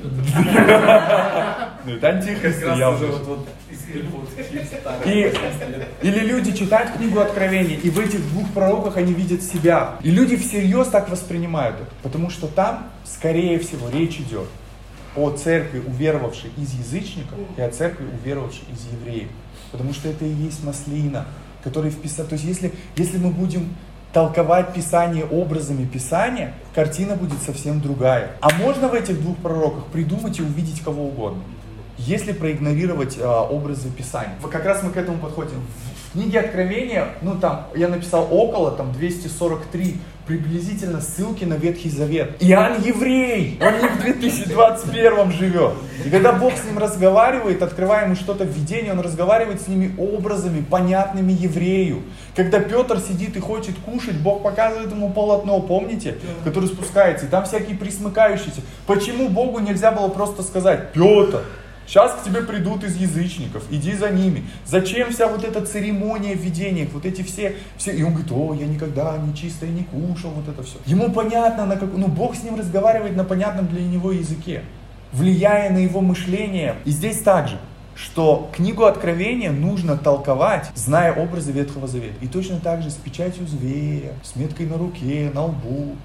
Ну 1.86 1.93
это 1.93 2.08
антихрист 2.10 2.63
или 6.02 6.19
люди 6.19 6.52
читают 6.52 6.91
книгу 6.91 7.19
Откровения, 7.19 7.78
и 7.78 7.89
в 7.89 8.00
этих 8.00 8.19
двух 8.30 8.50
пророках 8.52 8.98
они 8.98 9.13
видят 9.13 9.42
себя. 9.42 9.96
И 10.02 10.12
люди 10.12 10.38
всерьез 10.38 10.88
так 10.88 11.10
воспринимают 11.10 11.78
это, 11.78 11.92
потому 12.04 12.30
что 12.30 12.48
там, 12.48 12.88
скорее 13.06 13.60
всего, 13.60 13.90
речь 13.90 14.20
идет 14.20 14.48
о 15.16 15.32
церкви, 15.32 15.80
уверовавшей 15.80 16.52
из 16.58 16.74
язычников, 16.74 17.40
и 17.58 17.62
о 17.62 17.70
церкви, 17.70 18.06
уверовавшей 18.22 18.63
из 18.72 18.86
евреев. 18.94 19.30
Потому 19.72 19.94
что 19.94 20.10
это 20.10 20.26
и 20.26 20.32
есть 20.32 20.63
маслина, 20.63 21.26
который 21.63 21.92
вписал. 21.92 22.26
То 22.26 22.34
есть 22.34 22.46
если, 22.46 22.72
если 22.96 23.18
мы 23.18 23.32
будем 23.32 23.76
толковать 24.13 24.74
Писание 24.74 25.26
образами 25.26 25.86
Писания, 25.86 26.54
картина 26.74 27.16
будет 27.16 27.42
совсем 27.42 27.82
другая. 27.82 28.32
А 28.42 28.50
можно 28.56 28.88
в 28.88 28.94
этих 28.94 29.22
двух 29.22 29.38
пророках 29.38 29.86
придумать 29.88 30.40
и 30.40 30.42
увидеть 30.42 30.82
кого 30.82 31.08
угодно, 31.08 31.42
если 31.98 32.32
проигнорировать 32.32 33.18
а, 33.20 33.44
образы 33.44 33.90
Писания. 33.90 34.36
Как 34.52 34.66
раз 34.66 34.82
мы 34.84 34.92
к 34.92 34.98
этому 34.98 35.18
подходим. 35.18 35.62
Книге 36.17 36.39
Откровения, 36.39 37.10
ну 37.21 37.36
там, 37.36 37.67
я 37.75 37.88
написал 37.88 38.27
около, 38.32 38.71
там 38.71 38.91
243 38.91 39.97
приблизительно 40.25 40.99
ссылки 40.99 41.45
на 41.45 41.53
Ветхий 41.53 41.91
Завет. 41.91 42.38
Иоанн 42.39 42.82
еврей, 42.82 43.60
он 43.62 43.73
не 43.80 43.88
в 43.88 44.01
2021 44.01 45.32
живет. 45.32 45.73
И 46.03 46.10
когда 46.10 46.34
Бог 46.34 46.53
с 46.53 46.65
ним 46.65 46.80
разговаривает, 46.80 47.62
открывая 47.62 48.06
ему 48.06 48.15
что-то 48.15 48.45
в 48.45 48.47
видении, 48.47 48.89
он 48.89 48.99
разговаривает 48.99 49.62
с 49.62 49.67
ними 49.67 49.93
образами, 49.99 50.65
понятными 50.67 51.34
еврею. 51.34 52.01
Когда 52.36 52.62
Петр 52.62 52.99
сидит 52.99 53.38
и 53.38 53.39
хочет 53.39 53.75
кушать, 53.86 54.15
Бог 54.15 54.41
показывает 54.41 54.89
ему 54.89 55.12
полотно, 55.12 55.62
помните, 55.62 56.15
которое 56.43 56.65
спускается, 56.65 57.27
и 57.27 57.30
там 57.30 57.45
всякие 57.45 57.77
присмыкающиеся. 57.77 58.62
Почему 58.88 59.30
Богу 59.30 59.60
нельзя 59.60 59.91
было 59.91 60.08
просто 60.08 60.41
сказать, 60.41 60.93
Петр, 60.93 61.43
Сейчас 61.88 62.12
к 62.13 62.23
тебе 62.23 62.41
придут 62.41 62.84
из 62.84 62.97
язычников, 62.97 63.63
иди 63.71 63.93
за 63.93 64.10
ними. 64.10 64.43
Зачем 64.65 65.12
вся 65.12 65.28
вот 65.28 65.45
эта 65.45 65.65
церемония 65.65 66.36
в 66.36 66.41
видениях, 66.41 66.89
вот 66.91 67.06
эти 67.06 67.21
все, 67.21 67.56
все. 67.78 67.91
И 67.91 68.04
он 68.04 68.12
говорит, 68.12 68.32
о, 68.32 68.54
я 68.54 68.67
никогда 68.67 69.17
не 69.17 69.34
чистое 69.34 69.69
не 69.69 69.84
кушал, 69.84 70.32
вот 70.32 70.50
это 70.50 70.63
все. 70.63 70.78
Ему 70.86 71.12
понятно, 71.12 71.65
на 71.65 71.78
как, 71.78 71.89
ну 71.93 72.08
Бог 72.08 72.36
с 72.36 72.43
ним 72.43 72.56
разговаривает 72.56 73.15
на 73.15 73.23
понятном 73.23 73.67
для 73.67 73.82
него 73.82 74.12
языке, 74.12 74.63
влияя 75.13 75.71
на 75.71 75.78
его 75.78 76.02
мышление. 76.02 76.76
И 76.84 76.91
здесь 76.91 77.19
также 77.19 77.58
что 77.97 78.50
книгу 78.54 78.86
Откровения 78.86 79.52
нужно 79.52 79.97
толковать, 79.97 80.69
зная 80.76 81.13
образы 81.13 81.52
Ветхого 81.52 81.88
Завета. 81.88 82.13
И 82.21 82.28
точно 82.28 82.60
так 82.60 82.84
же 82.84 82.91
с 82.91 82.93
печатью 82.93 83.47
зверя, 83.47 84.13
с 84.23 84.36
меткой 84.36 84.67
на 84.67 84.78
руке, 84.78 85.32
на 85.34 85.45
лбу, 85.45 85.95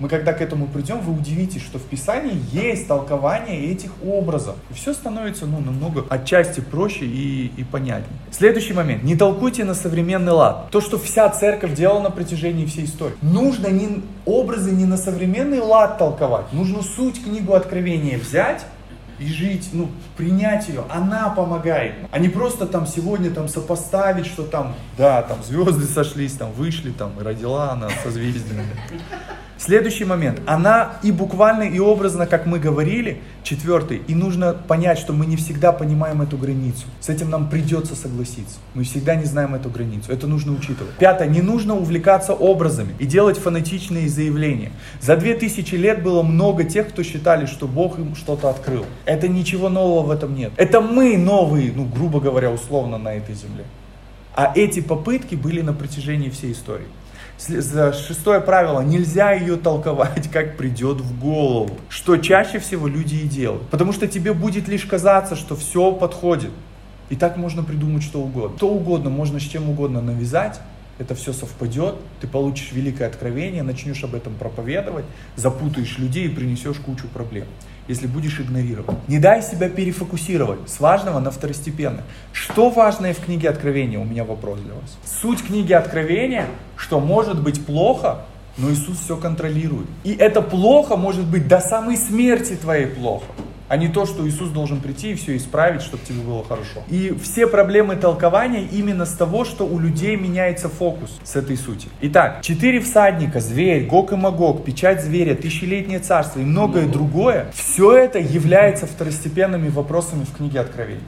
мы 0.00 0.08
когда 0.08 0.32
к 0.32 0.40
этому 0.40 0.66
придем, 0.66 1.00
вы 1.00 1.12
удивитесь, 1.12 1.62
что 1.62 1.78
в 1.78 1.82
Писании 1.82 2.42
есть 2.52 2.88
толкование 2.88 3.70
этих 3.70 3.90
образов. 4.02 4.56
И 4.70 4.74
все 4.74 4.94
становится 4.94 5.44
ну, 5.44 5.60
намного 5.60 6.06
отчасти 6.08 6.60
проще 6.60 7.04
и, 7.04 7.52
и 7.56 7.64
понятнее. 7.64 8.18
Следующий 8.30 8.72
момент. 8.72 9.02
Не 9.02 9.14
толкуйте 9.14 9.64
на 9.64 9.74
современный 9.74 10.32
лад. 10.32 10.70
То, 10.70 10.80
что 10.80 10.98
вся 10.98 11.28
церковь 11.28 11.74
делала 11.74 12.00
на 12.00 12.10
протяжении 12.10 12.64
всей 12.64 12.86
истории. 12.86 13.14
Нужно 13.20 13.68
не, 13.68 14.02
образы 14.24 14.70
не 14.70 14.86
на 14.86 14.96
современный 14.96 15.60
лад 15.60 15.98
толковать. 15.98 16.50
Нужно 16.52 16.82
суть 16.82 17.22
книгу 17.22 17.52
Откровения 17.52 18.18
взять 18.18 18.64
и 19.18 19.26
жить, 19.26 19.68
ну, 19.74 19.90
принять 20.16 20.68
ее, 20.68 20.84
она 20.88 21.28
помогает. 21.28 21.94
А 22.10 22.18
не 22.18 22.30
просто 22.30 22.66
там 22.66 22.86
сегодня 22.86 23.30
там 23.30 23.48
сопоставить, 23.48 24.24
что 24.24 24.44
там, 24.44 24.74
да, 24.96 25.20
там 25.20 25.42
звезды 25.42 25.84
сошлись, 25.84 26.32
там 26.32 26.52
вышли, 26.52 26.90
там 26.90 27.12
родила 27.18 27.72
она 27.72 27.90
созвездиями. 28.02 28.64
Следующий 29.60 30.06
момент. 30.06 30.40
Она 30.46 30.92
и 31.02 31.12
буквально, 31.12 31.64
и 31.64 31.78
образно, 31.78 32.26
как 32.26 32.46
мы 32.46 32.58
говорили, 32.58 33.20
четвертый, 33.42 34.00
и 34.08 34.14
нужно 34.14 34.54
понять, 34.54 34.98
что 34.98 35.12
мы 35.12 35.26
не 35.26 35.36
всегда 35.36 35.70
понимаем 35.72 36.22
эту 36.22 36.38
границу. 36.38 36.86
С 36.98 37.10
этим 37.10 37.28
нам 37.28 37.50
придется 37.50 37.94
согласиться. 37.94 38.56
Мы 38.72 38.84
всегда 38.84 39.16
не 39.16 39.26
знаем 39.26 39.54
эту 39.54 39.68
границу. 39.68 40.10
Это 40.10 40.26
нужно 40.26 40.52
учитывать. 40.52 40.94
Пятое. 40.94 41.28
Не 41.28 41.42
нужно 41.42 41.76
увлекаться 41.76 42.32
образами 42.32 42.94
и 42.98 43.04
делать 43.04 43.36
фанатичные 43.36 44.08
заявления. 44.08 44.72
За 45.02 45.14
две 45.14 45.34
тысячи 45.34 45.74
лет 45.74 46.02
было 46.02 46.22
много 46.22 46.64
тех, 46.64 46.88
кто 46.88 47.02
считали, 47.02 47.44
что 47.44 47.68
Бог 47.68 47.98
им 47.98 48.16
что-то 48.16 48.48
открыл. 48.48 48.86
Это 49.04 49.28
ничего 49.28 49.68
нового 49.68 50.06
в 50.06 50.10
этом 50.10 50.34
нет. 50.34 50.52
Это 50.56 50.80
мы 50.80 51.18
новые, 51.18 51.70
ну, 51.76 51.84
грубо 51.84 52.18
говоря, 52.18 52.50
условно 52.50 52.96
на 52.96 53.12
этой 53.12 53.34
земле. 53.34 53.64
А 54.34 54.52
эти 54.54 54.80
попытки 54.80 55.34
были 55.34 55.60
на 55.60 55.74
протяжении 55.74 56.30
всей 56.30 56.52
истории. 56.52 56.86
Шестое 57.40 58.40
правило, 58.40 58.82
нельзя 58.82 59.32
ее 59.32 59.56
толковать, 59.56 60.30
как 60.30 60.58
придет 60.58 61.00
в 61.00 61.18
голову, 61.18 61.78
что 61.88 62.18
чаще 62.18 62.58
всего 62.58 62.86
люди 62.86 63.14
и 63.14 63.26
делают. 63.26 63.68
Потому 63.70 63.92
что 63.92 64.06
тебе 64.06 64.34
будет 64.34 64.68
лишь 64.68 64.84
казаться, 64.84 65.36
что 65.36 65.56
все 65.56 65.90
подходит. 65.92 66.50
И 67.08 67.16
так 67.16 67.38
можно 67.38 67.62
придумать 67.62 68.02
что 68.02 68.20
угодно. 68.20 68.56
Что 68.58 68.68
угодно, 68.68 69.08
можно 69.08 69.40
с 69.40 69.42
чем 69.42 69.70
угодно 69.70 70.02
навязать, 70.02 70.60
это 70.98 71.14
все 71.14 71.32
совпадет, 71.32 71.94
ты 72.20 72.26
получишь 72.26 72.72
великое 72.72 73.08
откровение, 73.08 73.62
начнешь 73.62 74.04
об 74.04 74.14
этом 74.14 74.34
проповедовать, 74.34 75.06
запутаешь 75.34 75.96
людей 75.98 76.26
и 76.26 76.28
принесешь 76.28 76.76
кучу 76.76 77.08
проблем 77.08 77.46
если 77.90 78.06
будешь 78.06 78.38
игнорировать. 78.38 78.96
Не 79.08 79.18
дай 79.18 79.42
себя 79.42 79.68
перефокусировать 79.68 80.60
с 80.68 80.78
важного 80.78 81.18
на 81.18 81.32
второстепенное. 81.32 82.04
Что 82.32 82.70
важное 82.70 83.12
в 83.14 83.18
книге 83.18 83.50
Откровения? 83.50 83.98
У 83.98 84.04
меня 84.04 84.24
вопрос 84.24 84.60
для 84.60 84.74
вас. 84.74 84.96
Суть 85.04 85.42
книги 85.44 85.72
Откровения, 85.72 86.46
что 86.76 87.00
может 87.00 87.42
быть 87.42 87.66
плохо, 87.66 88.26
но 88.56 88.70
Иисус 88.70 89.00
все 89.00 89.16
контролирует. 89.16 89.88
И 90.04 90.14
это 90.14 90.40
плохо 90.40 90.96
может 90.96 91.26
быть 91.26 91.48
до 91.48 91.60
самой 91.60 91.96
смерти 91.96 92.54
твоей 92.54 92.86
плохо 92.86 93.24
а 93.70 93.76
не 93.76 93.86
то, 93.86 94.04
что 94.04 94.28
Иисус 94.28 94.50
должен 94.50 94.80
прийти 94.80 95.12
и 95.12 95.14
все 95.14 95.36
исправить, 95.36 95.82
чтобы 95.82 96.04
тебе 96.04 96.22
было 96.22 96.44
хорошо. 96.44 96.82
И 96.88 97.16
все 97.22 97.46
проблемы 97.46 97.94
толкования 97.94 98.64
именно 98.64 99.06
с 99.06 99.12
того, 99.12 99.44
что 99.44 99.64
у 99.64 99.78
людей 99.78 100.16
меняется 100.16 100.68
фокус 100.68 101.20
с 101.22 101.36
этой 101.36 101.56
сути. 101.56 101.86
Итак, 102.00 102.40
четыре 102.42 102.80
всадника, 102.80 103.38
зверь, 103.38 103.86
Гог 103.86 104.10
и 104.10 104.16
Магог, 104.16 104.64
печать 104.64 105.04
зверя, 105.04 105.36
тысячелетнее 105.36 106.00
царство 106.00 106.40
и 106.40 106.42
многое 106.42 106.88
другое, 106.88 107.46
все 107.54 107.96
это 107.96 108.18
является 108.18 108.88
второстепенными 108.88 109.68
вопросами 109.68 110.24
в 110.24 110.36
книге 110.36 110.58
Откровений. 110.58 111.04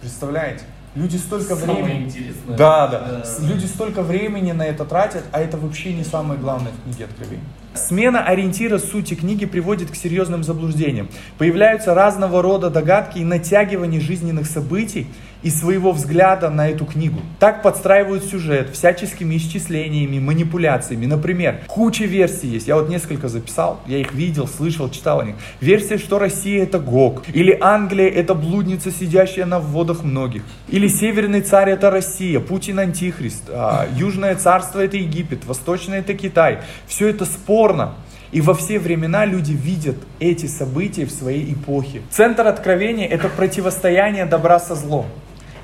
Представляете? 0.00 0.62
Люди 0.94 1.16
столько 1.16 1.56
самое 1.56 1.84
времени... 1.84 2.34
Да, 2.48 2.86
да, 2.86 3.00
да. 3.00 3.46
Люди 3.46 3.64
столько 3.64 4.02
времени 4.02 4.52
на 4.52 4.66
это 4.66 4.84
тратят, 4.84 5.24
а 5.32 5.40
это 5.40 5.56
вообще 5.56 5.94
не 5.94 6.04
самое 6.04 6.38
главное 6.38 6.72
в 6.72 6.82
книге 6.82 7.06
Откровений. 7.06 7.42
Смена 7.74 8.22
ориентира 8.22 8.76
сути 8.78 9.14
книги 9.14 9.46
приводит 9.46 9.90
к 9.90 9.94
серьезным 9.94 10.44
заблуждениям. 10.44 11.08
Появляются 11.38 11.94
разного 11.94 12.42
рода 12.42 12.68
догадки 12.68 13.18
и 13.18 13.24
натягивание 13.24 14.00
жизненных 14.02 14.46
событий 14.46 15.06
и 15.42 15.50
своего 15.50 15.92
взгляда 15.92 16.50
на 16.50 16.68
эту 16.68 16.84
книгу. 16.84 17.20
Так 17.38 17.62
подстраивают 17.62 18.24
сюжет 18.24 18.70
всяческими 18.70 19.36
исчислениями, 19.36 20.18
манипуляциями. 20.18 21.06
Например, 21.06 21.60
куча 21.68 22.04
версий 22.04 22.48
есть. 22.48 22.68
Я 22.68 22.76
вот 22.76 22.88
несколько 22.88 23.28
записал, 23.28 23.80
я 23.86 23.98
их 23.98 24.12
видел, 24.12 24.46
слышал, 24.46 24.90
читал 24.90 25.20
о 25.20 25.24
них. 25.24 25.36
Версия, 25.60 25.98
что 25.98 26.18
Россия 26.18 26.62
это 26.62 26.78
Гог. 26.78 27.24
Или 27.32 27.56
Англия 27.60 28.08
это 28.08 28.34
блудница, 28.34 28.90
сидящая 28.90 29.46
на 29.46 29.58
вводах 29.58 30.04
многих. 30.04 30.42
Или 30.68 30.88
Северный 30.88 31.40
царь 31.40 31.70
это 31.70 31.90
Россия, 31.90 32.40
Путин 32.40 32.78
антихрист. 32.78 33.44
А, 33.48 33.86
Южное 33.96 34.36
царство 34.36 34.80
это 34.80 34.96
Египет, 34.96 35.44
Восточное 35.46 36.00
это 36.00 36.14
Китай. 36.14 36.58
Все 36.86 37.08
это 37.08 37.24
спор 37.24 37.52
бесспорно. 37.52 37.94
И 38.32 38.40
во 38.40 38.54
все 38.54 38.78
времена 38.78 39.26
люди 39.26 39.52
видят 39.52 39.96
эти 40.18 40.46
события 40.46 41.04
в 41.04 41.10
своей 41.10 41.52
эпохе. 41.52 42.00
Центр 42.10 42.46
откровения– 42.46 43.06
это 43.10 43.28
противостояние 43.28 44.24
добра 44.24 44.58
со 44.58 44.74
злом. 44.74 45.06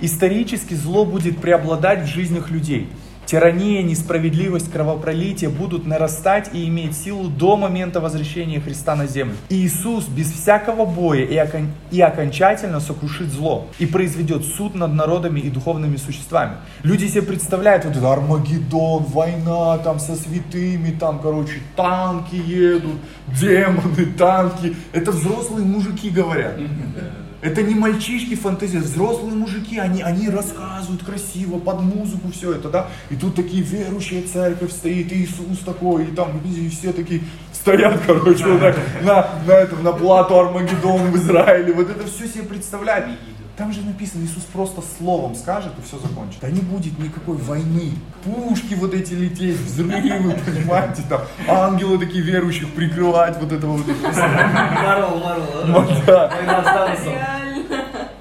Исторически 0.00 0.74
зло 0.74 1.04
будет 1.04 1.38
преобладать 1.38 2.02
в 2.02 2.06
жизнях 2.06 2.50
людей. 2.50 2.88
Тирания, 3.28 3.82
несправедливость, 3.82 4.72
кровопролитие 4.72 5.50
будут 5.50 5.86
нарастать 5.86 6.48
и 6.54 6.66
иметь 6.66 6.96
силу 6.96 7.28
до 7.28 7.58
момента 7.58 8.00
возвращения 8.00 8.58
Христа 8.58 8.96
на 8.96 9.06
землю. 9.06 9.34
И 9.50 9.66
Иисус 9.66 10.06
без 10.06 10.32
всякого 10.32 10.86
боя 10.86 11.24
и, 11.24 11.36
окон... 11.36 11.68
и 11.90 12.00
окончательно 12.00 12.80
сокрушит 12.80 13.28
зло 13.28 13.68
и 13.78 13.84
произведет 13.84 14.46
суд 14.46 14.74
над 14.74 14.94
народами 14.94 15.40
и 15.40 15.50
духовными 15.50 15.96
существами. 15.96 16.52
Люди 16.82 17.06
себе 17.06 17.20
представляют 17.20 17.84
вот 17.84 17.98
это 17.98 18.10
Армагеддон, 18.10 19.02
война 19.02 19.76
там 19.76 19.98
со 19.98 20.14
святыми, 20.14 20.96
там, 20.98 21.18
короче, 21.18 21.60
танки 21.76 22.36
едут, 22.36 22.96
демоны, 23.38 24.06
танки. 24.16 24.74
Это 24.92 25.12
взрослые 25.12 25.66
мужики 25.66 26.08
говорят. 26.08 26.54
Это 27.40 27.62
не 27.62 27.74
мальчишки 27.74 28.34
фантазии, 28.34 28.78
взрослые 28.78 29.34
мужики, 29.34 29.78
они, 29.78 30.02
они 30.02 30.28
рассказывают 30.28 31.04
красиво, 31.04 31.58
под 31.58 31.82
музыку 31.82 32.32
все 32.32 32.52
это, 32.54 32.68
да. 32.68 32.88
И 33.10 33.16
тут 33.16 33.36
такие 33.36 33.62
верующие 33.62 34.22
церковь 34.22 34.72
стоит, 34.72 35.12
и 35.12 35.22
Иисус 35.22 35.58
такой, 35.64 36.06
и 36.06 36.10
там 36.10 36.40
и 36.44 36.68
все 36.68 36.92
такие 36.92 37.22
стоят, 37.52 38.00
короче, 38.06 38.44
вот 38.44 38.60
так, 38.60 38.76
на, 39.02 39.28
на, 39.46 39.52
этом, 39.52 39.84
на 39.84 39.92
плату 39.92 40.38
Армагеддон 40.38 41.12
в 41.12 41.16
Израиле. 41.16 41.72
Вот 41.72 41.88
это 41.88 42.06
все 42.08 42.26
себе 42.26 42.42
представляют. 42.42 43.06
Там 43.58 43.72
же 43.72 43.82
написано, 43.82 44.24
Иисус 44.24 44.44
просто 44.44 44.80
словом 44.98 45.34
скажет 45.34 45.72
и 45.78 45.82
все 45.82 45.98
закончит. 45.98 46.40
Да 46.40 46.48
не 46.48 46.60
будет 46.60 46.96
никакой 47.00 47.36
войны. 47.36 47.90
Пушки 48.22 48.74
вот 48.74 48.94
эти 48.94 49.14
лететь, 49.14 49.56
взрывы, 49.56 50.36
понимаете, 50.46 51.02
там 51.08 51.22
ангелы 51.48 51.98
такие 51.98 52.22
верующих 52.22 52.72
прикрывать 52.72 53.36
вот 53.40 53.50
этого 53.50 53.78
вот. 53.78 53.86
Марвел, 54.04 55.18
Марвел? 55.18 56.30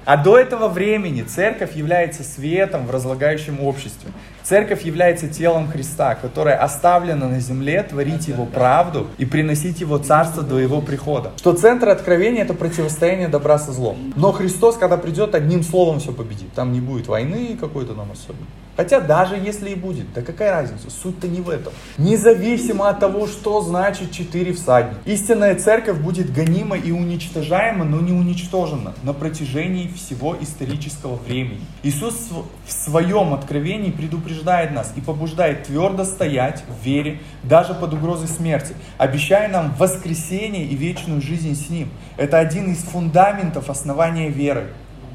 А 0.04 0.16
до 0.16 0.38
этого 0.38 0.68
времени 0.68 1.22
церковь 1.22 1.76
является 1.76 2.24
светом 2.24 2.86
в 2.86 2.90
разлагающем 2.90 3.60
обществе. 3.60 4.10
Церковь 4.48 4.80
является 4.86 5.28
телом 5.28 5.68
Христа, 5.68 6.14
которое 6.14 6.54
оставлено 6.54 7.28
на 7.28 7.38
земле 7.38 7.82
творить 7.82 8.28
Его 8.28 8.46
правду 8.46 9.08
и 9.18 9.26
приносить 9.26 9.82
Его 9.82 9.98
царство 9.98 10.42
до 10.42 10.58
Его 10.58 10.80
прихода. 10.80 11.32
Что 11.36 11.52
центр 11.52 11.90
откровения 11.90 12.44
это 12.44 12.54
противостояние 12.54 13.28
добра 13.28 13.58
со 13.58 13.72
злом. 13.72 14.14
Но 14.16 14.32
Христос, 14.32 14.78
когда 14.78 14.96
придет, 14.96 15.34
одним 15.34 15.62
словом 15.62 16.00
все 16.00 16.12
победит. 16.12 16.50
Там 16.54 16.72
не 16.72 16.80
будет 16.80 17.08
войны 17.08 17.58
какой-то 17.60 17.92
нам 17.92 18.10
особенной. 18.12 18.46
Хотя 18.74 19.00
даже 19.00 19.34
если 19.34 19.70
и 19.70 19.74
будет, 19.74 20.14
да 20.14 20.22
какая 20.22 20.52
разница, 20.52 20.88
суть-то 20.88 21.26
не 21.26 21.40
в 21.40 21.50
этом. 21.50 21.72
Независимо 21.98 22.88
от 22.88 23.00
того, 23.00 23.26
что 23.26 23.60
значит 23.60 24.12
четыре 24.12 24.52
всадника. 24.54 25.00
Истинная 25.04 25.56
церковь 25.56 25.98
будет 25.98 26.32
гонима 26.32 26.78
и 26.78 26.92
уничтожаема, 26.92 27.84
но 27.84 28.00
не 28.00 28.12
уничтожена 28.12 28.94
на 29.02 29.12
протяжении 29.12 29.88
всего 29.88 30.36
исторического 30.40 31.16
времени. 31.16 31.60
Иисус 31.82 32.28
в 32.64 32.72
своем 32.72 33.34
откровении 33.34 33.90
предупреждает 33.90 34.37
нас 34.44 34.92
и 34.96 35.00
побуждает 35.00 35.64
твердо 35.64 36.04
стоять 36.04 36.64
в 36.68 36.84
вере, 36.84 37.20
даже 37.42 37.74
под 37.74 37.94
угрозой 37.94 38.28
смерти, 38.28 38.74
обещая 38.96 39.48
нам 39.48 39.74
воскресение 39.78 40.64
и 40.64 40.74
вечную 40.74 41.20
жизнь 41.20 41.54
с 41.54 41.70
Ним. 41.70 41.90
Это 42.16 42.38
один 42.38 42.72
из 42.72 42.78
фундаментов 42.78 43.70
основания 43.70 44.28
веры. 44.28 44.68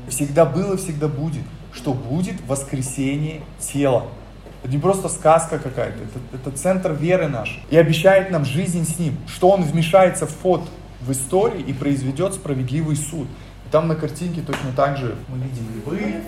Всегда 0.09 0.45
было, 0.45 0.77
всегда 0.77 1.07
будет 1.07 1.43
что 1.73 1.93
будет 1.93 2.35
воскресение 2.47 3.41
тела. 3.59 4.05
Это 4.61 4.71
не 4.71 4.77
просто 4.77 5.09
сказка 5.09 5.59
какая-то, 5.59 6.03
это, 6.03 6.47
это 6.49 6.57
центр 6.57 6.93
веры 6.93 7.27
наш. 7.27 7.59
И 7.69 7.77
обещает 7.77 8.31
нам 8.31 8.45
жизнь 8.45 8.85
с 8.85 8.97
Ним, 8.97 9.17
что 9.27 9.49
Он 9.49 9.63
вмешается 9.63 10.25
в 10.25 10.41
ход 10.41 10.61
в 11.01 11.11
истории 11.11 11.61
и 11.61 11.73
произведет 11.73 12.33
справедливый 12.33 12.95
суд. 12.95 13.27
И 13.65 13.71
там 13.71 13.87
на 13.87 13.95
картинке 13.95 14.41
точно 14.41 14.71
так 14.73 14.97
же 14.97 15.15
мы 15.27 15.37
видим 15.37 15.67
львы, 15.75 16.23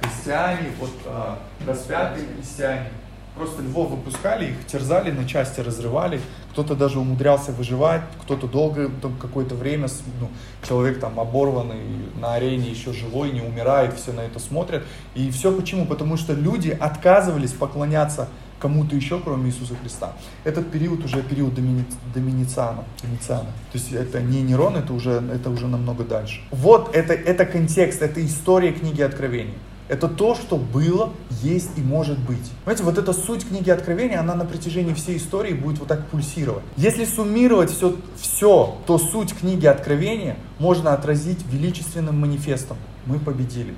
христиане, 0.00 0.70
вот 0.80 0.92
э, 1.04 1.34
распятые 1.66 2.26
христиане, 2.34 2.90
Просто 3.34 3.62
львов 3.62 3.90
выпускали, 3.90 4.50
их 4.50 4.64
терзали, 4.68 5.10
на 5.10 5.26
части 5.26 5.58
разрывали. 5.58 6.20
Кто-то 6.52 6.76
даже 6.76 7.00
умудрялся 7.00 7.50
выживать, 7.50 8.02
кто-то 8.22 8.46
долго, 8.46 8.88
там, 9.02 9.16
какое-то 9.16 9.56
время, 9.56 9.88
ну, 10.20 10.28
человек 10.62 11.00
там 11.00 11.18
оборванный 11.18 11.80
на 12.20 12.34
арене, 12.34 12.70
еще 12.70 12.92
живой, 12.92 13.32
не 13.32 13.40
умирает, 13.40 13.94
все 13.94 14.12
на 14.12 14.20
это 14.20 14.38
смотрят. 14.38 14.84
И 15.16 15.32
все 15.32 15.50
почему? 15.50 15.84
Потому 15.84 16.16
что 16.16 16.32
люди 16.32 16.70
отказывались 16.70 17.50
поклоняться 17.50 18.28
кому-то 18.58 18.96
еще, 18.96 19.20
кроме 19.20 19.50
Иисуса 19.50 19.74
Христа. 19.80 20.12
Этот 20.44 20.70
период 20.70 21.04
уже 21.04 21.22
период 21.22 21.54
домини, 21.54 21.84
доминициана. 22.14 22.84
То 23.00 23.74
есть 23.74 23.92
это 23.92 24.20
не 24.20 24.42
Нерон, 24.42 24.76
это 24.76 24.92
уже, 24.92 25.22
это 25.32 25.50
уже 25.50 25.66
намного 25.66 26.04
дальше. 26.04 26.40
Вот 26.50 26.94
это, 26.94 27.12
это 27.12 27.44
контекст, 27.44 28.02
это 28.02 28.24
история 28.24 28.72
книги 28.72 29.02
Откровения. 29.02 29.54
Это 29.86 30.08
то, 30.08 30.34
что 30.34 30.56
было, 30.56 31.12
есть 31.42 31.72
и 31.76 31.82
может 31.82 32.18
быть. 32.18 32.50
Понимаете, 32.64 32.84
вот 32.84 32.96
эта 32.96 33.12
суть 33.12 33.46
книги 33.46 33.68
Откровения, 33.68 34.18
она 34.18 34.34
на 34.34 34.46
протяжении 34.46 34.94
всей 34.94 35.18
истории 35.18 35.52
будет 35.52 35.78
вот 35.78 35.88
так 35.88 36.06
пульсировать. 36.08 36.64
Если 36.78 37.04
суммировать 37.04 37.70
все, 37.70 37.94
все, 38.16 38.78
то 38.86 38.96
суть 38.96 39.34
книги 39.34 39.66
Откровения 39.66 40.36
можно 40.58 40.94
отразить 40.94 41.44
величественным 41.52 42.18
манифестом. 42.18 42.78
Мы 43.04 43.18
победили. 43.18 43.74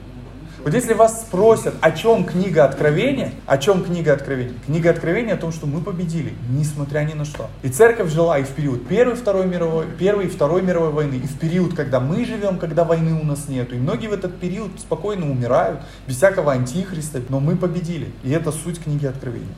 Вот 0.67 0.75
если 0.75 0.95
вас 0.95 1.21
спросят, 1.21 1.77
о 1.81 1.93
чем 1.93 2.25
книга 2.25 2.65
Откровения, 2.65 3.31
о 3.47 3.57
чем 3.57 3.85
книга 3.85 4.15
Откровения? 4.15 4.55
Книга 4.67 4.91
Откровения 4.91 5.35
о 5.35 5.37
том, 5.37 5.53
что 5.53 5.69
мы 5.69 5.81
победили, 5.81 6.35
несмотря 6.51 7.05
ни 7.05 7.13
на 7.13 7.25
что. 7.25 7.49
И 7.63 7.69
церковь 7.69 8.11
жила 8.11 8.37
и 8.41 8.43
в 8.43 8.49
период 8.49 8.85
Первой, 8.89 9.15
Второй 9.15 9.47
мировой, 9.47 9.87
Первой 9.97 10.25
и 10.25 10.29
Второй 10.29 10.63
мировой 10.63 10.91
войны, 10.91 11.21
и 11.23 11.27
в 11.29 11.39
период, 11.39 11.75
когда 11.75 12.01
мы 12.01 12.25
живем, 12.25 12.59
когда 12.59 12.83
войны 12.83 13.13
у 13.13 13.25
нас 13.25 13.47
нету. 13.47 13.77
И 13.77 13.79
многие 13.79 14.09
в 14.09 14.13
этот 14.13 14.41
период 14.41 14.73
спокойно 14.81 15.31
умирают, 15.31 15.83
без 16.09 16.17
всякого 16.17 16.51
антихриста, 16.51 17.23
но 17.29 17.39
мы 17.39 17.55
победили. 17.55 18.09
И 18.25 18.33
это 18.33 18.51
суть 18.51 18.83
книги 18.83 19.07
Откровения. 19.07 19.55